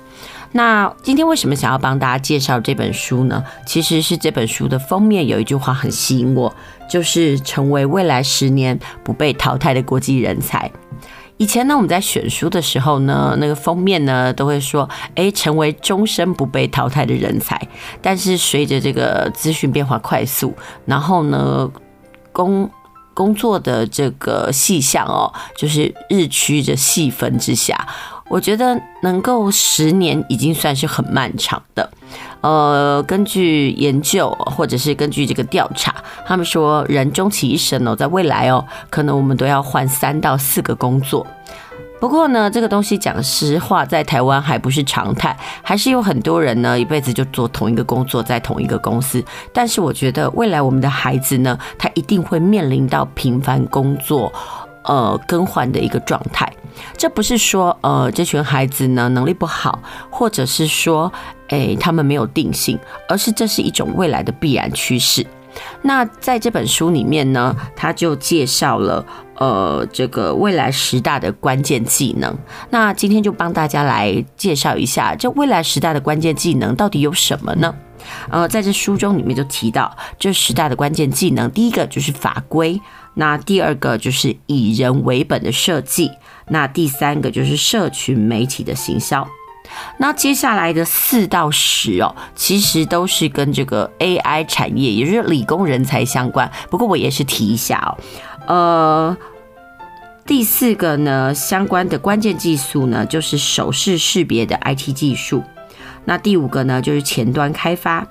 [0.56, 3.42] 那今天为什么想要帮大家介绍这本书呢？
[3.66, 6.54] 其实是这本书的封面有一句话很吸引我，
[6.88, 10.70] 就是成为未来十年不被淘汰的国际人才。
[11.38, 17.60] 以前呢，我们在选书的时候呢，那个封面呢都会说，哎，成为终身不被淘汰的人才。
[18.00, 20.54] 但是随着这个资讯变化快速，
[20.86, 21.68] 然后呢，
[22.30, 22.70] 工
[23.12, 27.88] 工作的这个细项哦，就是日趋着细分之下。
[28.34, 31.88] 我觉得能够十年已经算是很漫长的。
[32.40, 35.94] 呃，根据研究或者是根据这个调查，
[36.26, 41.24] 他们说人终其一生哦，在未来哦，可能我们都要换三到四个工作。
[42.00, 49.24] 不过呢，这个东西讲实话，在台湾还不是常态，还是有很多人呢一辈子就做同一个工作，在同一个公司。
[49.52, 54.32] 但是我觉得未来我们的孩子呢，他一定会面临到频繁工作。
[54.84, 56.50] 呃，更换的一个状态，
[56.96, 59.78] 这不是说呃这群孩子呢能力不好，
[60.10, 61.10] 或者是说
[61.48, 65.26] 诶他们没有定性，而是这是一种未来的必然趋势。
[65.82, 72.36] 那在这本书里面呢，他就介绍了呃这个未来十大的关键技能。
[72.70, 77.74] 那今天就帮大家来介绍一下，这未来十大的关键技能到底有什么呢？
[78.28, 82.78] 呃，在这书中里面就提到这十大的关键技能，第一个就是法规。
[83.14, 86.10] 那第二个就是以人为本的设计，
[86.48, 89.26] 那第三个就是社群媒体的行销，
[89.98, 96.50] 那接下来的四到十哦，其实都是跟这个 AI 产业，也就是理工人才相关。
[96.70, 97.96] 不过我也是提一下哦，
[98.46, 99.16] 呃，
[100.26, 105.42] 第四个呢，相关的关键技术呢，就是手势识别的 IT 技术。
[106.04, 108.06] 那第五个呢，就是前端开发。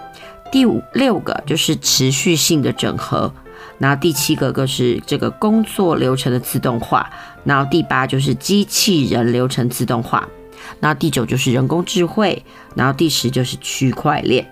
[0.52, 3.34] 第五六个就是持续性的整合。
[3.78, 7.10] 然后第七个就是这个工作流程的自动化，
[7.44, 10.28] 然后第八就是机器人流程自动化，
[10.80, 12.44] 然后第九就是人工智慧，
[12.76, 14.48] 然后第十就是区块链。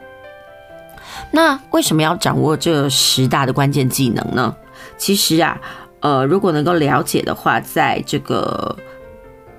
[1.32, 4.55] 那为什么要掌握这十大的关键技能呢？
[4.97, 5.59] 其实啊，
[5.99, 8.76] 呃，如果能够了解的话，在这个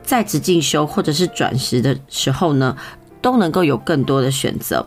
[0.02, 2.76] 在职进修或者是转职的时候呢，
[3.20, 4.86] 都能够有更多的选择。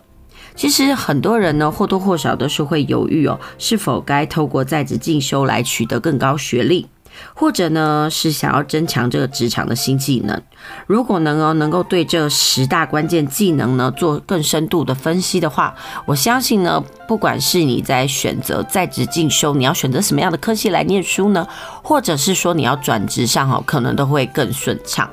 [0.56, 6.88] 其实很多人呢，或多或少都是会犹豫哦，是否该透过在职进修来取得更高学历。
[7.34, 10.42] 或者呢，是想要增强这个职场的新技能。
[10.86, 15.74] 如果能够能够对这十大关键技能呢做更深度的分析的话，
[16.06, 21.48] 我相信呢，不管是你在选择在职进修，你要选择什么样的科系来念书呢，
[21.82, 25.10] 或者是说你要转职上哈，可能都会更顺畅。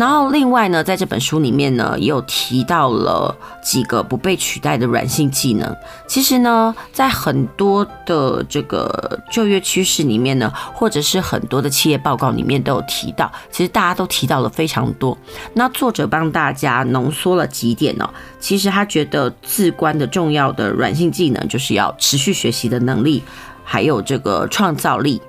[0.00, 5.76] 然后另外呢，在这本书里面呢，也有提到了几个不被取代的软性技能。
[6.08, 13.30] 其实呢，在很多的这个就业趋势里面呢，或者是很多的企业报告里面都有提到。
[13.50, 15.16] 其实大家都提到了非常多。
[15.52, 18.08] 那作者帮大家浓缩了几点呢？
[18.38, 23.22] 其实他觉得至关的重要的软性技能，就是要持续学习的能力，
[23.62, 25.20] 还有这个创造力，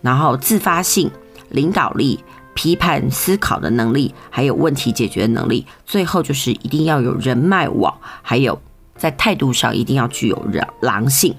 [0.00, 1.10] 然后自发性、
[1.48, 2.22] 领导力。
[2.54, 8.60] 批判思考的能力，还有问题解决的能力，最后就是一定要有人脉网，还有
[8.96, 11.34] 在态度上一定要具有人狼性。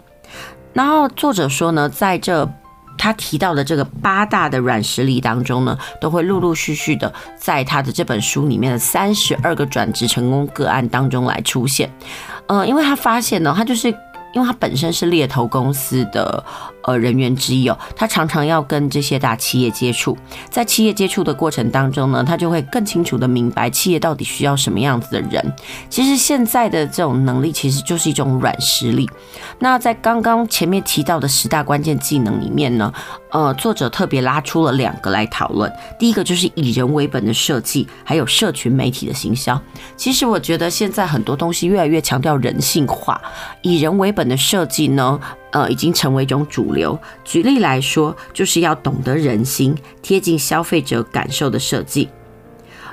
[0.73, 2.49] 然后作者说呢，在这
[2.97, 11.91] 他提到的这个八大的软实力当中呢，都会陆陆续续的在他的这本书里面的三十二个转职成功个案当中来出现。
[12.47, 13.93] 嗯，因为他发现呢，他就是。
[14.33, 16.41] 因为他本身是猎头公司的
[16.83, 20.17] 呃人员之一哦，他常常要跟这些大企业接触，
[20.49, 25.53] 在企业接触的过程当中呢，他就会更清楚的明白企业到底需要什么样子的人。
[25.89, 29.07] 其实现在的这种能力其实就是一种软实力。
[29.59, 32.91] 那在刚刚前面提到的十大关键技能里面呢，
[33.29, 35.71] 呃，作者特别拉出了两个来讨论。
[35.99, 39.61] 第一个就是以人为本的设计，还有社群媒体的行销。
[39.95, 43.21] 其实我觉得现在很多东西越来越强调人性化，
[43.61, 44.21] 以人为本。
[44.31, 45.19] 的设计呢，
[45.51, 46.97] 呃，已经成为一种主流。
[47.23, 52.09] 举例来说，就是要懂得人心、贴近消费者感受的设计。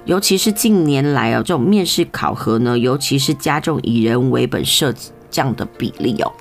[0.05, 6.33] 尤其是近年来啊，这种面试考核呢，尤其是加重以人为本设计这样的比例哦。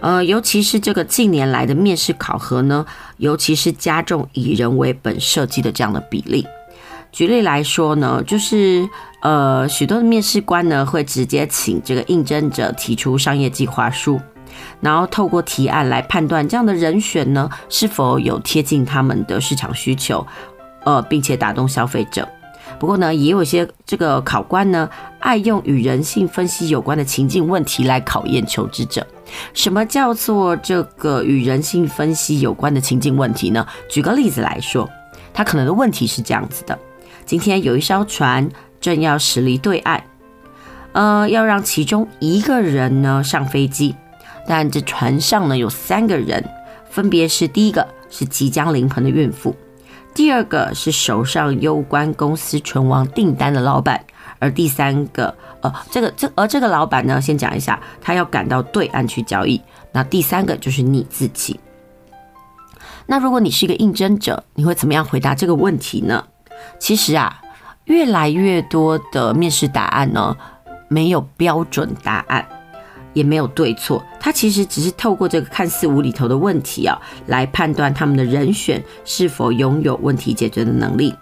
[0.00, 2.86] 呃，尤其是这个近年来的面试考核呢，
[3.18, 6.46] 尤其是加重以人为本设计的这样的比例。
[7.12, 8.88] 举例来说呢，就是
[9.20, 14.20] 呃，许多的面试官呢会直接请这个应征者提出商业计划书，
[14.80, 20.26] 然后透过提案来判断这样的人选呢是否有贴近他们的市场需求，
[20.84, 22.28] 呃，并且打动消费者。
[22.78, 24.88] 不过呢，也有些这个考官呢
[25.18, 29.06] 爱用与人性分析有关的情境问题来考验求职者。
[29.52, 33.66] 什么叫做这个与人性分析有关的情境问题呢？
[33.88, 34.88] 举个例子来说，
[35.34, 36.78] 他可能的问题是这样子的。
[37.26, 38.48] 今天有一艘船
[38.80, 40.00] 正要驶离对岸，
[40.92, 43.94] 呃，要让其中一个人呢上飞机，
[44.46, 46.44] 但这船上呢有三个人，
[46.90, 49.54] 分别是第一个是即将临盆的孕妇，
[50.14, 54.04] 第二个是手上攸关公司存亡订单的老板，
[54.38, 59.60] 而第三个，呃，这个这而这个老板呢，先讲一下，他要赶到对岸去交易。
[59.92, 61.58] 那第三个就是你自己。
[63.06, 66.24] 那如果你是一个应征者，你会怎么样回答这个问题呢？
[66.78, 67.40] 其实啊，
[67.86, 70.36] 越来越多的面试答案呢，
[70.88, 72.46] 没有标准答案，
[73.12, 74.04] 也没有对错。
[74.18, 81.14] 他其实只是透过这个看似无厘头的问题啊，来判断他们的人选是否拥有问题解决的能力。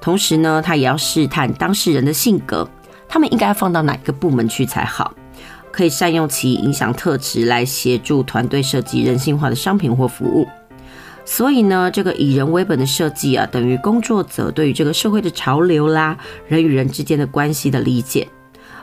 [0.00, 2.68] 同时呢，他也要试探当事人的性格，
[3.08, 5.14] 他们应该放到哪个部门去才好，
[5.70, 10.46] 可以善用其影响特质来协助团队设计人性化的商品或服务。
[11.28, 16.16] 所以呢，这个以人为本的设计啊，等于工作者对于这个社会的潮流啦，
[16.46, 18.24] 人与人之间的关系的理解；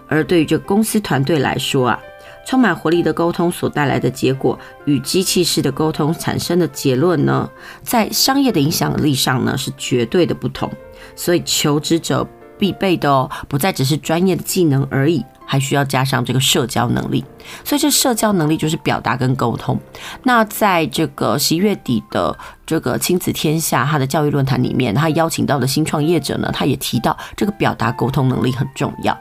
[0.10, 2.00] 而对于这个公司团队来说啊，
[2.46, 7.50] 充满活力的沟通所带来的结果，与机器式的沟通产生的结论呢，
[7.82, 10.72] 在商业的影响力上呢，是绝对的不同。
[11.16, 12.28] 所以求职者
[12.58, 15.24] 必备的哦，不再只是专业的技能而已。
[15.46, 17.24] 还需要加上这个社交能力，
[17.66, 19.78] 所以这社交能力就是表达跟沟通。
[20.24, 22.36] 那在这个十一月底的
[22.66, 29.16] 这个亲子天下他的教育论坛里面，他邀请到的新创业者呢，他也提到这个表达沟通能力很重要。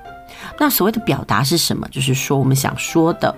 [0.59, 1.87] 那所谓的表达是什么？
[1.91, 3.35] 就是说我们想说的。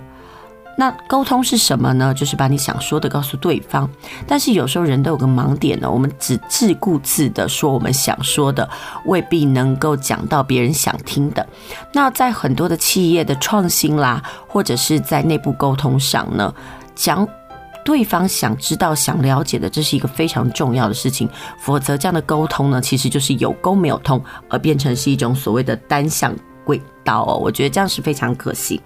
[0.77, 2.13] 那沟通是什么呢？
[2.13, 3.89] 就是把你想说的告诉对方。
[4.27, 8.69] 但是有时候人都有个盲点呢，我们只自顾自的说我们想说的，
[9.05, 11.47] 未必能够讲到别人想听的。
[11.93, 16.53] 那在很多的企业的创新啦，或者是在内部沟通上呢，
[16.97, 17.25] 讲
[17.85, 21.29] 对方想知道、想了解的，这是一个非常重要的事情。
[21.61, 26.35] 否则这样的沟通呢，其实就是有沟没有通，而变成是一种所谓的单向
[26.65, 27.37] 轨道哦。
[27.37, 28.81] 我觉得这样是非常可惜。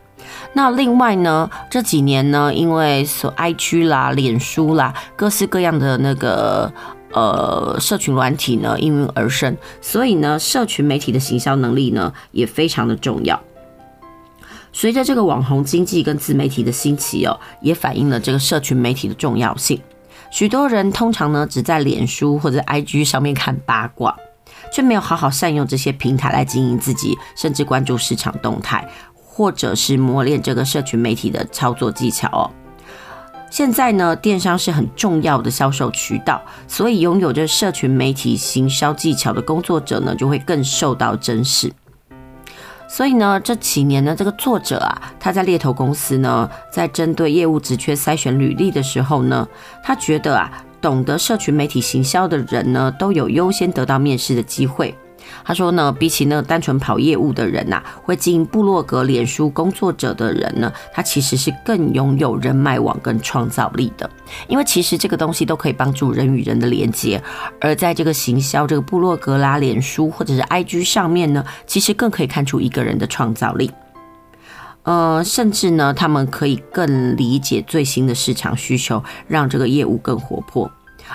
[0.52, 6.70] 那另外呢，这几年呢，因为所 IG 啦、脸书啦，各式各样的那个
[7.12, 13.40] 呃社群软体呢应运而生，所以呢，社群媒体的行销能力呢也非常的重要。
[14.70, 19.80] 随着这个网红经济跟自媒体的兴起哦，也反映了这个社群媒体的重要性。
[20.30, 24.14] 许多人通常呢只在脸书或者 IG 上面看八卦，
[24.72, 32.50] 却没有好好善用这些平台来经营自己，甚至关注市场动态，或者是磨练这个社群媒体的操作技巧哦。
[33.50, 41.72] 现在呢，电商是很重要的销售渠道，所以拥有着社群媒体行销技巧的工作者呢，就会更受到珍视。
[42.90, 49.48] 所以呢，这几年呢，这个作者啊，他在猎头公司呢，在针对业务职缺筛选履历的时候呢，
[49.82, 50.50] 他觉得啊，
[50.80, 54.94] 懂得社群媒体行销的人呢，都有优先得到面试的机会。
[55.44, 64.08] 他说呢，比起那单纯跑业务的人呐、会经营部落格、脸书工作者的人呢，他其实是更拥有人脉网跟创造力的。
[64.46, 67.22] 因为其实这个东西都可以帮助人与人的连接，
[67.60, 73.70] 而在这个行销这个部落格啦、脸书或者是 IG 上面呢，其实更可以看出一个人的创造力。
[74.89, 80.70] 呃，甚至呢，他们可以更理解最新的市场需求，让这个业务更活泼。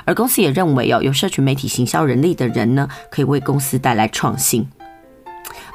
[0.05, 4.69] 而公司也认为哦，有社群媒体行销能力的人呢，可以为公司带来创新。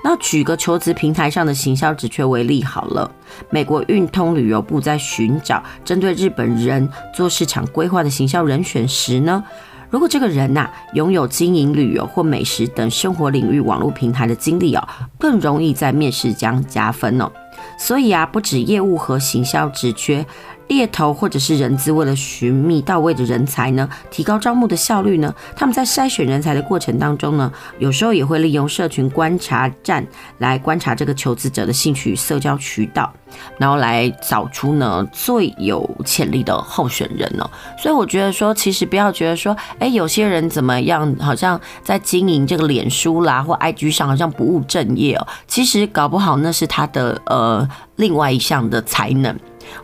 [0.05, 3.11] 那举个求职平台上的行销职缺为例好了，
[3.51, 9.43] 美国运通旅游部在寻找针对日本人做市场规划的行销人选时呢，
[9.91, 14.87] 如果这个人呐、拥有经营旅游或美食等生活领域网络平台的经历哦，
[15.19, 17.31] 更容易在面试将加分哦。
[17.79, 20.25] 所以啊，不止业务和行销直缺。
[20.69, 30.07] 猎头或者是人资为了寻觅到位的人才呢，提高招募的效率呢，他们在筛选人才的过程当中呢，有时候也会利用社群观察站
[30.39, 33.13] 来观察这个求职者的兴趣与社交渠道，
[33.57, 37.49] 然后来找出呢最有潜力的候选人呢。
[37.79, 47.67] 所以我觉得说，其实不要觉得说，哎，有些人怎么样，好像在经营这个脸书啦或 IG 上好像不务正业哦，其实搞不好那是他的呃
[47.97, 49.35] 另外一项的才能。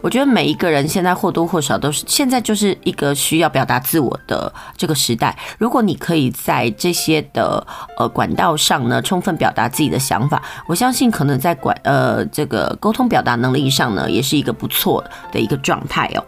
[0.00, 5.36] 我觉得每一个人现在或多或少都是现在就是一个需要表达自我的这个时代。
[5.58, 7.66] 如果你可以在这些的
[7.96, 16.24] 呃管道上呢，充分表达自己的想法，我相信可能在管呃这个沟通表达能力上呢，也是一个不错的一个状态哦。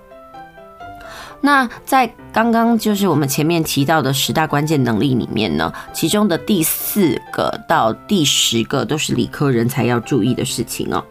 [1.40, 11.04] 那在刚刚就是我们前面提到的十大关键能力里面呢，其中的第四个到第十个都是理科人才要注意的事情哦。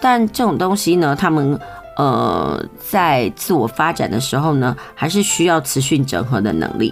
[0.00, 1.58] 但这种东西呢，他们。
[2.00, 6.90] 呃，在自我发展的时候呢，还是需要持续整合的能力。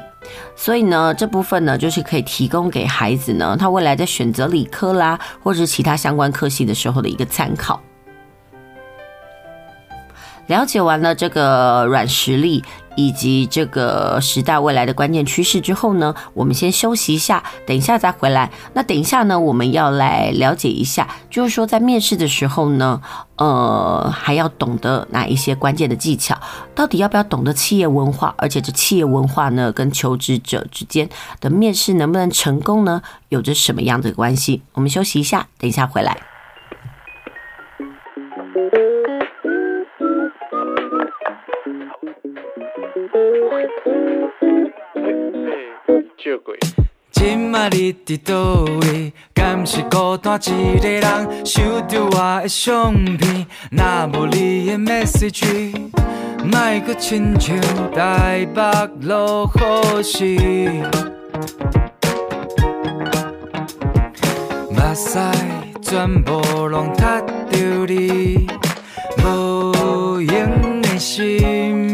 [0.55, 7.81] 所以呢，这部分呢，就是可以提供给孩子呢，他未来在选择理科啦，或者是其他相关科系的时候的一个参考。
[10.49, 12.65] 了解完了这个软实力。
[13.01, 18.51] 以及这个时代未来的关键趋势之后呢，我们先休息一下，等一下再回来。
[18.73, 23.01] 那等一下呢，我们要来了解一下，就是说在面试的时候呢，
[23.37, 26.37] 呃，还要懂得哪一些关键的技巧？
[26.75, 28.35] 到底要不要懂得企业文化？
[28.37, 31.09] 而且这企业文化呢，跟求职者之间
[31.41, 33.01] 的面试能不能成功呢？
[33.29, 34.63] 有着什么样的关系？
[34.73, 36.19] 我们休息一下，等一下回来。
[47.11, 49.13] 今仔日伫倒位？
[49.35, 51.47] 敢是孤单一个人？
[51.47, 55.75] 收着我的相片，若无你的 message，
[56.45, 57.57] 莫阁亲像
[57.93, 58.63] 台北
[59.03, 60.39] 落雨时，
[64.71, 65.19] 目屎
[65.83, 67.27] 全部拢擦着
[67.87, 68.47] 你
[69.25, 71.88] 无用的心。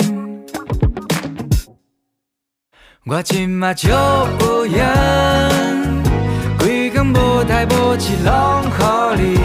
[3.07, 3.90] 我今嘛就
[4.38, 4.82] 不用，
[6.59, 8.66] 规工无代无志拢予
[9.20, 9.36] 你，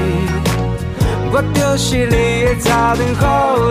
[1.30, 3.14] 我就是你的早灯，予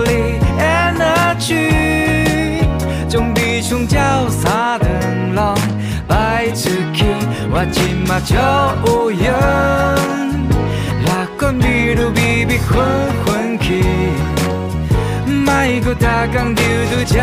[0.05, 2.61] 你 energy，
[3.09, 5.57] 将悲伤照三顿拢
[6.07, 7.05] 摆出去。
[7.51, 8.35] 我今嘛就
[8.85, 9.25] 不用，
[11.03, 12.77] 乐观比如比比混
[13.25, 13.83] 混去，
[15.25, 15.51] 莫
[15.83, 17.17] 阁逐工丢丢吃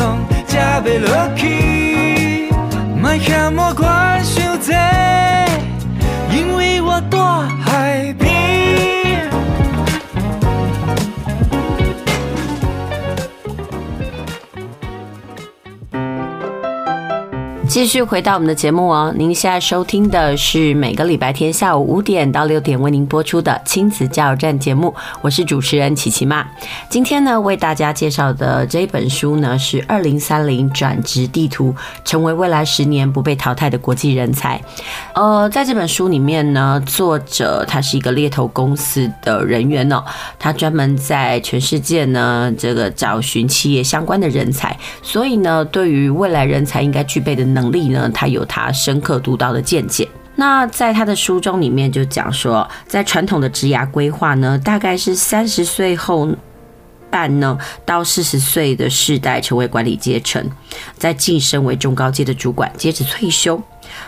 [0.00, 0.18] 拢
[0.48, 2.50] 吃袂落去。
[3.00, 4.72] 莫嫌我管伤济，
[6.34, 7.18] 因为我住
[7.62, 8.57] 海边。
[17.68, 26.44] 继续回到我们的节目哦，您现在收听的是每个礼拜天下午五点到六点为您播出的亲子加油站节目，我是主持人琪琪妈。
[26.88, 31.70] 今天呢，为大家介绍的这一本书呢是《二零三零转职地图》，
[32.06, 34.58] 成为未来十年不被淘汰的国际人才。
[35.14, 40.02] 呃，在这本书里面呢，作者他是一个猎头公司的人员哦，
[40.38, 50.08] 他专门在全世界呢这个找寻企业相关的人才，所以呢，对于未来人才应该具备的能能力呢，他有他深刻独到的见解。
[50.36, 56.28] 那在他的书中里面就讲说，在传统的职涯规划呢，大概是三十岁后
[57.10, 60.48] 半呢到四十岁的世代成为管理阶层，
[60.96, 63.60] 再晋升为中高阶的主管，接着退休。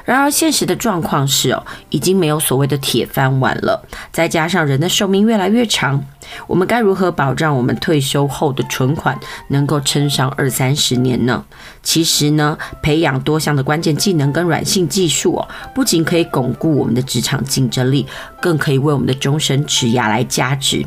[0.04, 3.82] 然而，现实的状况是哦，已经没有所谓的铁饭碗了。
[4.12, 6.02] 再加上人的寿命越来越长，
[6.46, 9.18] 我们该如何保障我们退休后的存款
[9.48, 11.44] 能够撑上二三十年呢？
[11.82, 18.06] 其实呢，培养多项的关键技能跟软性技术哦，不仅可以巩固我们的职场竞争力，
[18.40, 20.84] 更可以为我们的终身职涯来加值。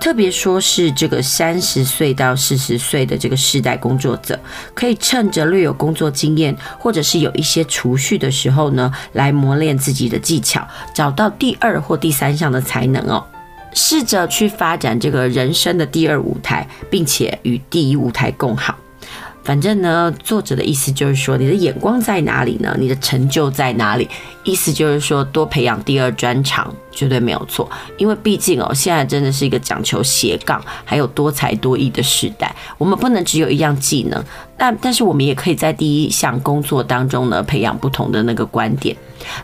[0.00, 4.38] 特别说是这个三十岁到四十岁的这个世代工作者，
[4.74, 13.22] 可以趁着略有工作经验，或者是有一些储蓄的时候呢，来磨练自己的技巧，找到第二或第三项的才能哦，
[13.74, 18.78] 试着去发展这个人生的第二舞台，并且与第一舞台共好。
[19.48, 22.76] 反正呢，作者的意思就是说，你的眼光在哪里呢？
[22.78, 24.06] 你的成就在哪里？
[24.44, 27.66] 意思就是说，多培养第二专长，绝对没有错。
[27.96, 32.54] 因为毕竟哦，现在真的是一个讲求斜杠，还有多才多艺的时代。
[32.76, 34.22] 我们不能只有一样技能，
[34.58, 38.94] 但但是我们也可以在第一项工作当中呢，培养不同的那个观点。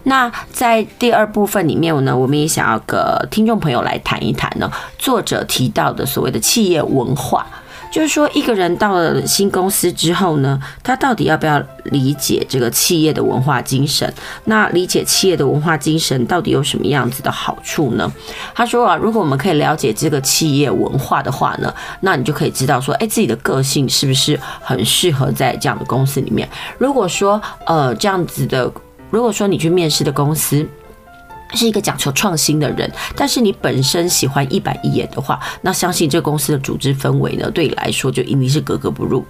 [0.02, 3.00] 那在第二部分里面呢，我们也想要跟
[3.30, 7.46] 听众朋友来谈一谈呢，作者提到的所谓的企业文化。
[7.94, 14.12] 就是说，一个人到了新公司之后呢，他到底要不要理解这个企业的文化精神？
[14.46, 18.12] 那理解企业的文化精神到底有什么样子的好处呢？
[18.52, 26.48] 他说啊，如果我们可以了解这个企业文化的话呢，那你就可以知道说，哎，自己的个性是不是很适合在这样的公司里面？
[26.76, 28.68] 如果说呃这样子的，
[29.08, 30.68] 如果说你去面试的公司。
[31.56, 39.24] 是一个讲求创新的人，但是你本身喜欢一板一眼的话，那相信这公司的组织氛围呢，对你来说就一定是格格不入。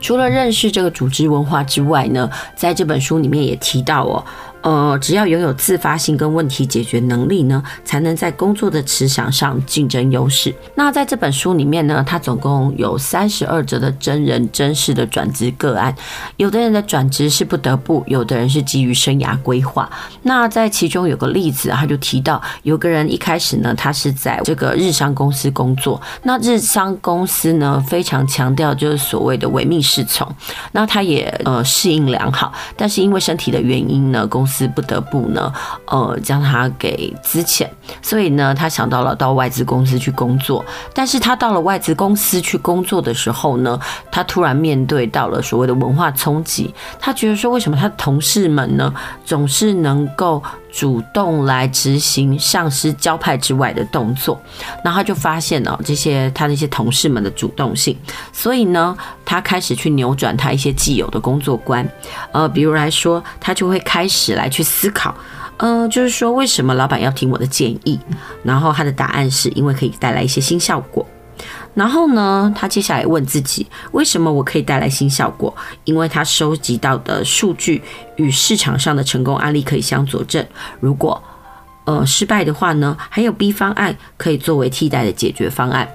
[0.00, 4.24] 除了认识这个组织文化之外呢，在这本书里面也提到哦。
[4.62, 10.54] 呃，只要拥有自发性跟问题解决能力呢，才能在工作的职场上竞争优势。
[10.74, 15.94] 那在这本书里面呢，它总共有三十二则的真人真事的转职个案。
[16.36, 19.88] 有的人的转职是不得不，有的人是基于生涯规划。
[20.22, 26.00] 那在其中有个例子，他就提到有个人一开始呢，他是在这个日商公司工作。
[26.24, 30.30] 那日商公司呢，非常强调就是所谓的唯命是从。
[30.72, 35.52] 那他也呃适应良好，但是因为身体的原因呢，公不得不呢，
[35.86, 37.68] 呃，将他给资遣，
[38.02, 40.64] 所以呢，他想到了到外资公司去工作。
[40.92, 43.78] 但是他到了外资公司去工作的时候呢，
[44.10, 46.74] 他突然面对到了所谓的文化冲击。
[46.98, 48.92] 他觉得说，为什么他的同事们呢，
[49.24, 50.42] 总是能够
[50.72, 54.40] 主动来执行上司交派之外的动作？
[54.84, 57.96] 然后他就发现了这些他那些同事们的主动性，
[58.32, 61.86] 所以呢，他开始去扭转他一些既有的工作观。
[62.32, 65.14] 呃，比如来说，他就会开始来去思考，
[65.56, 67.98] 呃，就是说为什么老板要听我的建议？
[68.42, 71.04] 然后他的答案是因为可以带来一些新效果。
[71.74, 75.54] 然后呢，他接下来问自己，为什么我可以带来新效果？
[75.84, 77.82] 因为他收集到的数据
[78.16, 80.44] 与市场上的成功案例可以相佐证。
[80.80, 81.22] 如果
[81.84, 85.88] 呃失败的话呢，还有 B 方案可以作为替代的解决方案。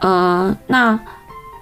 [0.00, 0.98] 呃，那。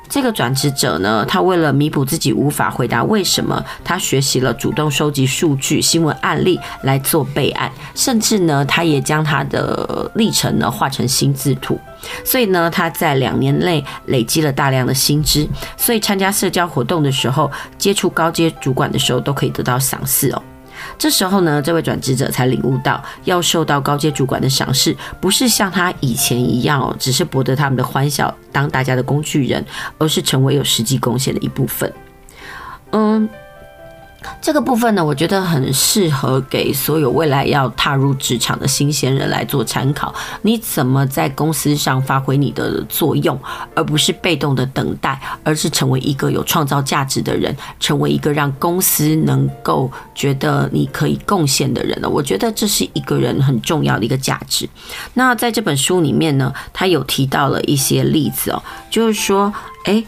[0.09, 11.79] 这个转职者呢，他为了弥补自己无法回答为什么，他学习了主动收集数据、新闻案例来做备案，甚至呢，他也将他的历程呢画成心智图。
[12.25, 20.43] 所以呢，他在两年内累积了大量的薪资，所以参加社交活动的时候，接触高阶主管的时候，都可以得到赏识哦。
[20.99, 29.65] 这时候呢，这位转职者才领悟到，要受到高阶主管的赏识，不是像他以前一样，只是博得他们的欢笑，当大家的工具人，
[29.99, 31.93] 而是成为有实际贡献的一部分。
[32.93, 33.29] 嗯。
[34.41, 40.15] 这个部分呢，我觉得很适合给所有未来要踏入职场的新鲜人来做参考。
[40.43, 43.39] 你怎么在公司上发挥你的作用，
[43.75, 52.09] 而不是被动的等待，而是成为一个有创造价值的人，成为一个让公司能够觉得你可以贡献的人呢？
[52.09, 54.69] 我觉得这是一个人很重要的一个价值。
[55.15, 59.53] 那在这本书里面呢，他有提到了一些例子哦，就是说，
[59.85, 60.05] 诶。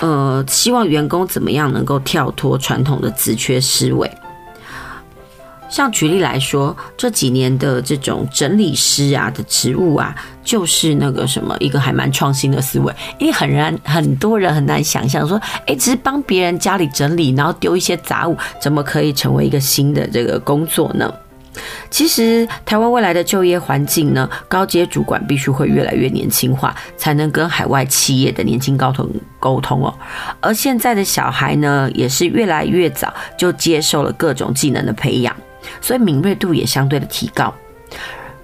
[0.00, 4.10] 呃，希望员工怎么样能够跳脱传统的职缺思维。
[5.68, 21.08] 像举例来说，这几年的这种整理师啊的职务啊，就是那个什么一个还蛮创新的思维，因为很难很多人很难想象说，哎，只是帮别人家里整理，然后丢一些杂物，怎么可以成为一个新的这个工作呢？
[21.90, 29.08] 其实，台湾未来的就业环境呢，高阶主管必须会越来越年轻化，才能跟海外企业的年轻高层
[29.38, 29.92] 沟通哦。
[30.40, 35.34] 而现在的小孩呢，也是越来越早就接受了各种技能的培养。
[35.80, 37.52] 所以敏锐度也相对的提高。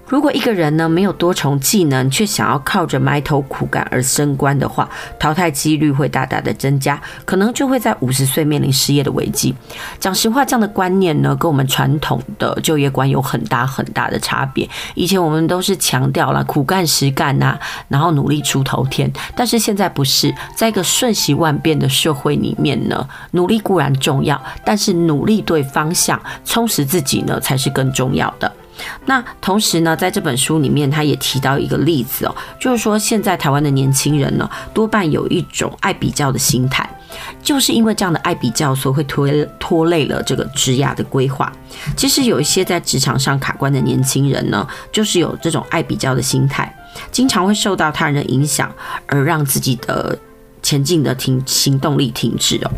[0.09, 4.89] 如果一个人呢，没有多重技能，却想要靠着埋头苦干而升官的话，
[5.19, 9.53] 淘汰几率会大大的增加，可能就会在五十岁面临失业的危机。
[9.99, 14.69] 讲实话，这样的观念呢，跟我们传统的就业观有很大很大的差别。
[14.95, 28.53] 以前我们都是强调了苦干实干呐，然后努力出头天，但是现在不是，在一个瞬息万变的社会里面呢，努力固然重要，但是努力对方向，充实自己呢，才是更重要的。
[29.05, 36.89] 那同时呢，在这本书里面，他也提到一个例子哦，就是说现在台湾的年轻人呢，多半有一种爱比较的心态，
[37.43, 41.51] 就是因为这样的爱比较，所以会拖拖累了这个职涯的规划。
[41.97, 46.75] 其实有一些在职场上卡关的年轻人呢，就是有这种爱比较的心态，
[47.11, 48.71] 经常会受到他人的影响，
[49.07, 50.19] 而让自己的
[50.63, 52.71] 前进的停行动力停滞哦。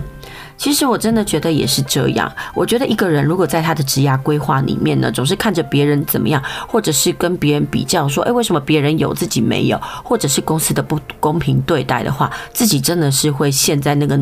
[0.58, 2.30] 其实我真的觉得也是这样。
[2.52, 14.18] 我觉得一个人如果在他的职涯规划里面呢，总是看着别人怎么样，或者是跟别人比较，说，哎，为什么别人有自己没有，或者是公司的不公平对待的话，自己真的是会陷在那个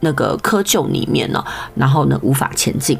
[0.00, 1.42] 那个窠臼里面呢，
[1.74, 2.98] 然后呢，无法前进。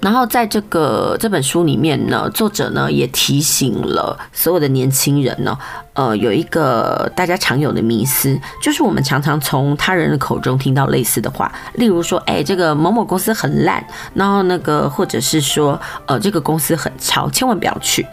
[0.00, 5.58] 然后在这个这本书里面呢，作者呢也提醒了所有的年轻人呢，
[5.94, 13.84] 呃，有一个大家常有的迷思，就是我们常常从他人的口中听到类似的话，例如说，哎，这个某某公司很烂，
[14.14, 18.06] 然后那个或者是说，呃，这个公司很超，千万不要去。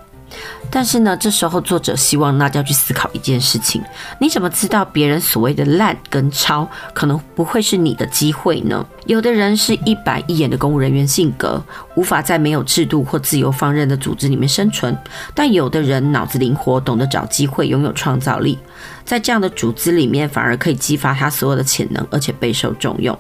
[0.70, 3.82] 但是呢，这时候作者希望大家去思考一件事情：
[4.20, 8.84] 你怎么知道别人所谓的烂跟超可能不会是你的机会呢？
[9.06, 11.64] 有的人是一板一眼的公务人员性格，
[11.96, 14.94] 无法在没有制度或自由放任的组织里面生存；
[15.36, 18.58] 但有的人脑子灵活，懂得找机会，拥有创造力。
[19.06, 23.18] 在这样的组织里面，反而可以激发他所有的潜能，而且备受重用。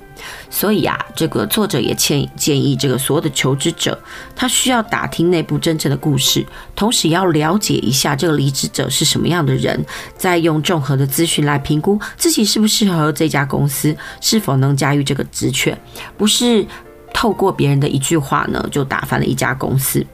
[0.49, 3.97] 所以啊，这个作者也建建议这个所有的求职者，
[4.35, 9.83] 他需要打听内部真正的故事，同时也要了解一下这个离职者是什么样的人，
[10.17, 15.77] 再用综合的资讯来评估自己适不适合这家公司，是否能驾驭这个职权，
[16.17, 16.65] 不是
[17.13, 20.05] 透过别人的一句话呢，就打翻了一家公司。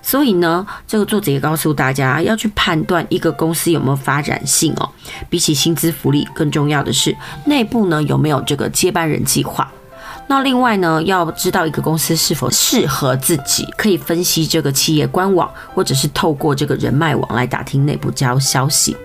[0.00, 4.88] 所以呢，这个作者也告诉大家，要去判断一个公司有没有发展性哦。
[5.28, 9.70] 比起薪资福利，更重要的是内部呢有没有这个接班人计划。
[10.28, 18.96] 那另外呢，要知道一个公司是否适合自己，可以分析这个企业官网，或者是透过这个人脉网来打听内部交消息。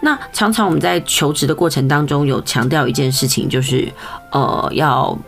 [0.00, 3.92] 那常常我们在求职的过程当中有强调一件事情，就是
[4.30, 5.18] 呃要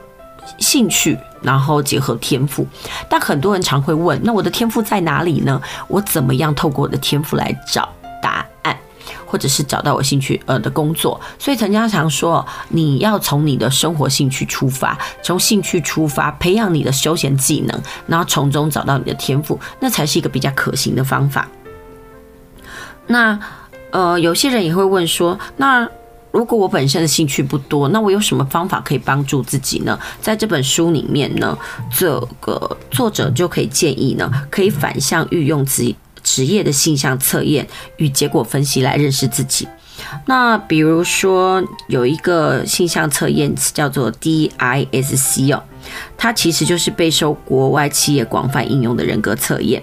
[0.58, 1.18] 兴趣。
[1.46, 2.66] 然后结合天赋，
[3.08, 5.62] 但很多人常会问：那我的天赋在哪里呢？
[5.86, 7.88] 我怎么样透过我的天赋来找
[8.20, 8.76] 答案，
[9.24, 11.20] 或者是找到我兴趣呃的工作？
[11.38, 21.48] 所以陈家常说，你要从你的生活兴趣出发，从兴趣出发培养你的休闲技能，然后从中找到你的天赋，那才是一个比较可行的方法。
[23.06, 23.38] 那
[23.92, 25.88] 呃，有些人也会问说，那。
[26.36, 29.98] 如果我本身的兴趣不多，那我有什么方法可以帮助自己呢？
[30.20, 31.56] 在这本书里面呢，
[31.90, 37.66] 这个作者就可以建议呢，可以反向运用职职业的性向测验
[37.96, 39.66] 与结果分析来认识自己。
[40.26, 45.62] 那比如说有一个性向测验叫做 DISC 哦，
[46.18, 49.82] 它其实就是备受国外企业广泛应用的人格测验。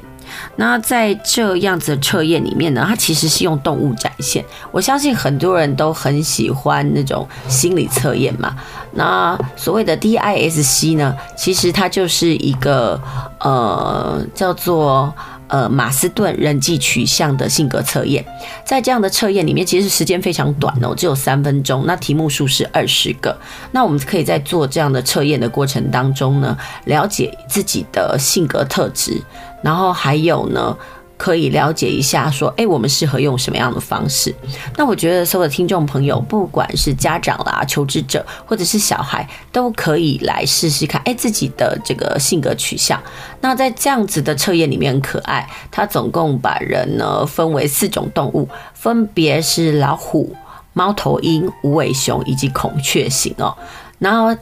[0.55, 4.43] 那在这样子的测验里面呢，它其实是用动物展现。
[4.71, 8.55] 我相信很多人都很喜欢那种心理测验嘛。
[8.93, 12.99] 那所谓的 DISC 呢，其实它就是一个
[13.39, 15.11] 呃叫做
[15.47, 18.23] 呃马斯顿人际取向的性格测验。
[18.63, 21.85] 在这样的测验里面，其实时间非常短哦，只有三分钟。
[21.87, 23.35] 那题目数是二十个。
[23.71, 26.55] 那我们可以在做这样的测验的过程当中呢，
[26.85, 29.19] 了解自己的性格特质。
[29.63, 30.77] 然后还有呢，
[31.17, 34.35] 可以了解一下，说，哎，我们适合用什么样的方式？
[34.77, 43.01] 那我觉得所有的听众朋友，不管是家长啦、求职者，或者是小孩，都可以来试试看，哎，自己的这个性格取向。
[43.39, 50.35] 那在这样子的测验里面很可爱，它总共把人呢分为四种动物，分别是老虎、
[50.73, 53.55] 猫头鹰、无尾熊以及孔雀型哦。
[53.99, 54.35] 然后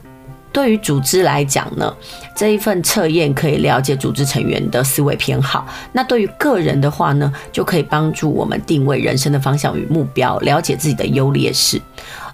[0.52, 1.92] 对于组织来讲呢，
[2.36, 5.66] 这一份测验可以了解组织成员的思维偏好。
[5.92, 11.80] 那对于个人的话呢，就可以帮助我们定位人生的方向与目标，了解自己的优劣势。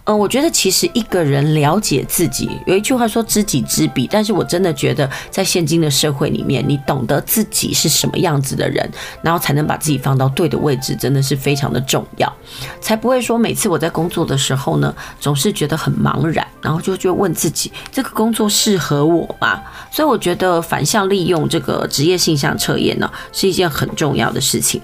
[0.08, 8.90] 嗯，我觉得其实一个人了解自己，有一句话说知己知彼，但是我真的觉得在现今的社会里面，你懂得自己是什么样子的人，
[9.20, 12.32] 然后才能把自己放到对的位置，真的是非常的重要，
[12.80, 19.60] 才不会说每次我在工作的时候呢，总是觉得很茫然，然后就就问自己这个工作适合我吗？
[19.90, 24.80] 所以我觉得反向利用这个职业性向测验呢，是一件很重要的事情。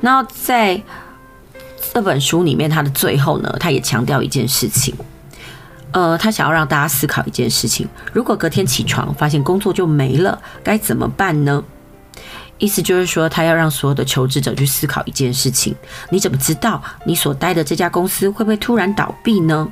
[0.00, 0.80] 那在
[1.96, 4.94] 这本书里面，他的最后呢，他也强调一件事情，
[5.92, 11.64] 呃，他想要让大家思考一件事情：如果隔天起床发现工作就没了，该怎么办呢？
[12.58, 15.74] 意思就是说，他要让所有的求职者去思考一件事情：
[16.10, 19.66] 你怎么知道你所待的这家公司会不会突然倒闭呢？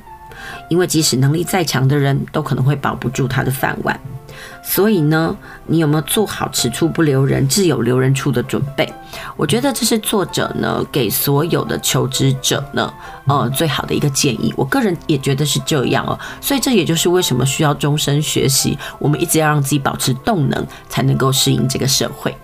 [0.67, 3.99] 因为即使能力再强的人，都可能会保不住他的饭碗。
[4.63, 5.35] 所以呢，
[5.65, 8.91] 你有没有做好“此处不留人，自有留人处”的准备？
[9.37, 12.91] 我觉得这是作者呢给所有的求职者呢，
[13.27, 14.53] 呃，最好的一个建议。
[14.57, 16.17] 我个人也觉得是这样哦。
[16.41, 22.35] 所以这也就是为什么需要终身学习，我们一直要让自己保持动能，才能够适应这个社会。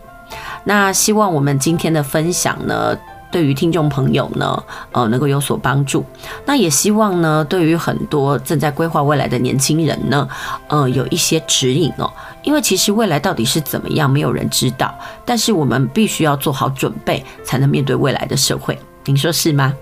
[0.63, 2.95] 那希望我们今天的分享呢，
[3.31, 6.05] 对于听众朋友呢，呃，能够有所帮助。
[6.45, 10.27] 那也希望呢，对于很多正在规划未来的年轻人呢，
[10.67, 12.11] 呃，有一些指引哦。
[12.43, 14.93] 因为其实未来到底是怎么样，没有人知道。
[15.23, 18.77] 但是我们必须要做好准备，才能面对未来的社会。
[19.05, 19.73] 您说是吗？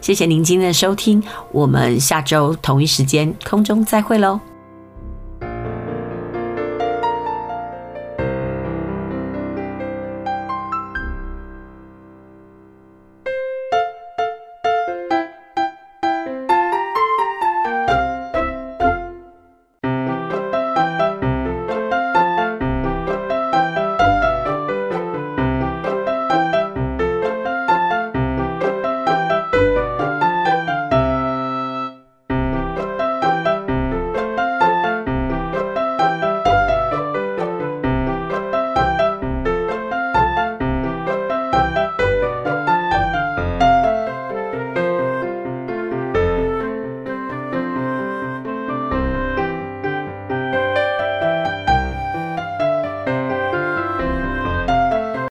[0.00, 4.53] 谢谢您今天的收听，我们下周同一时间空中再会喽。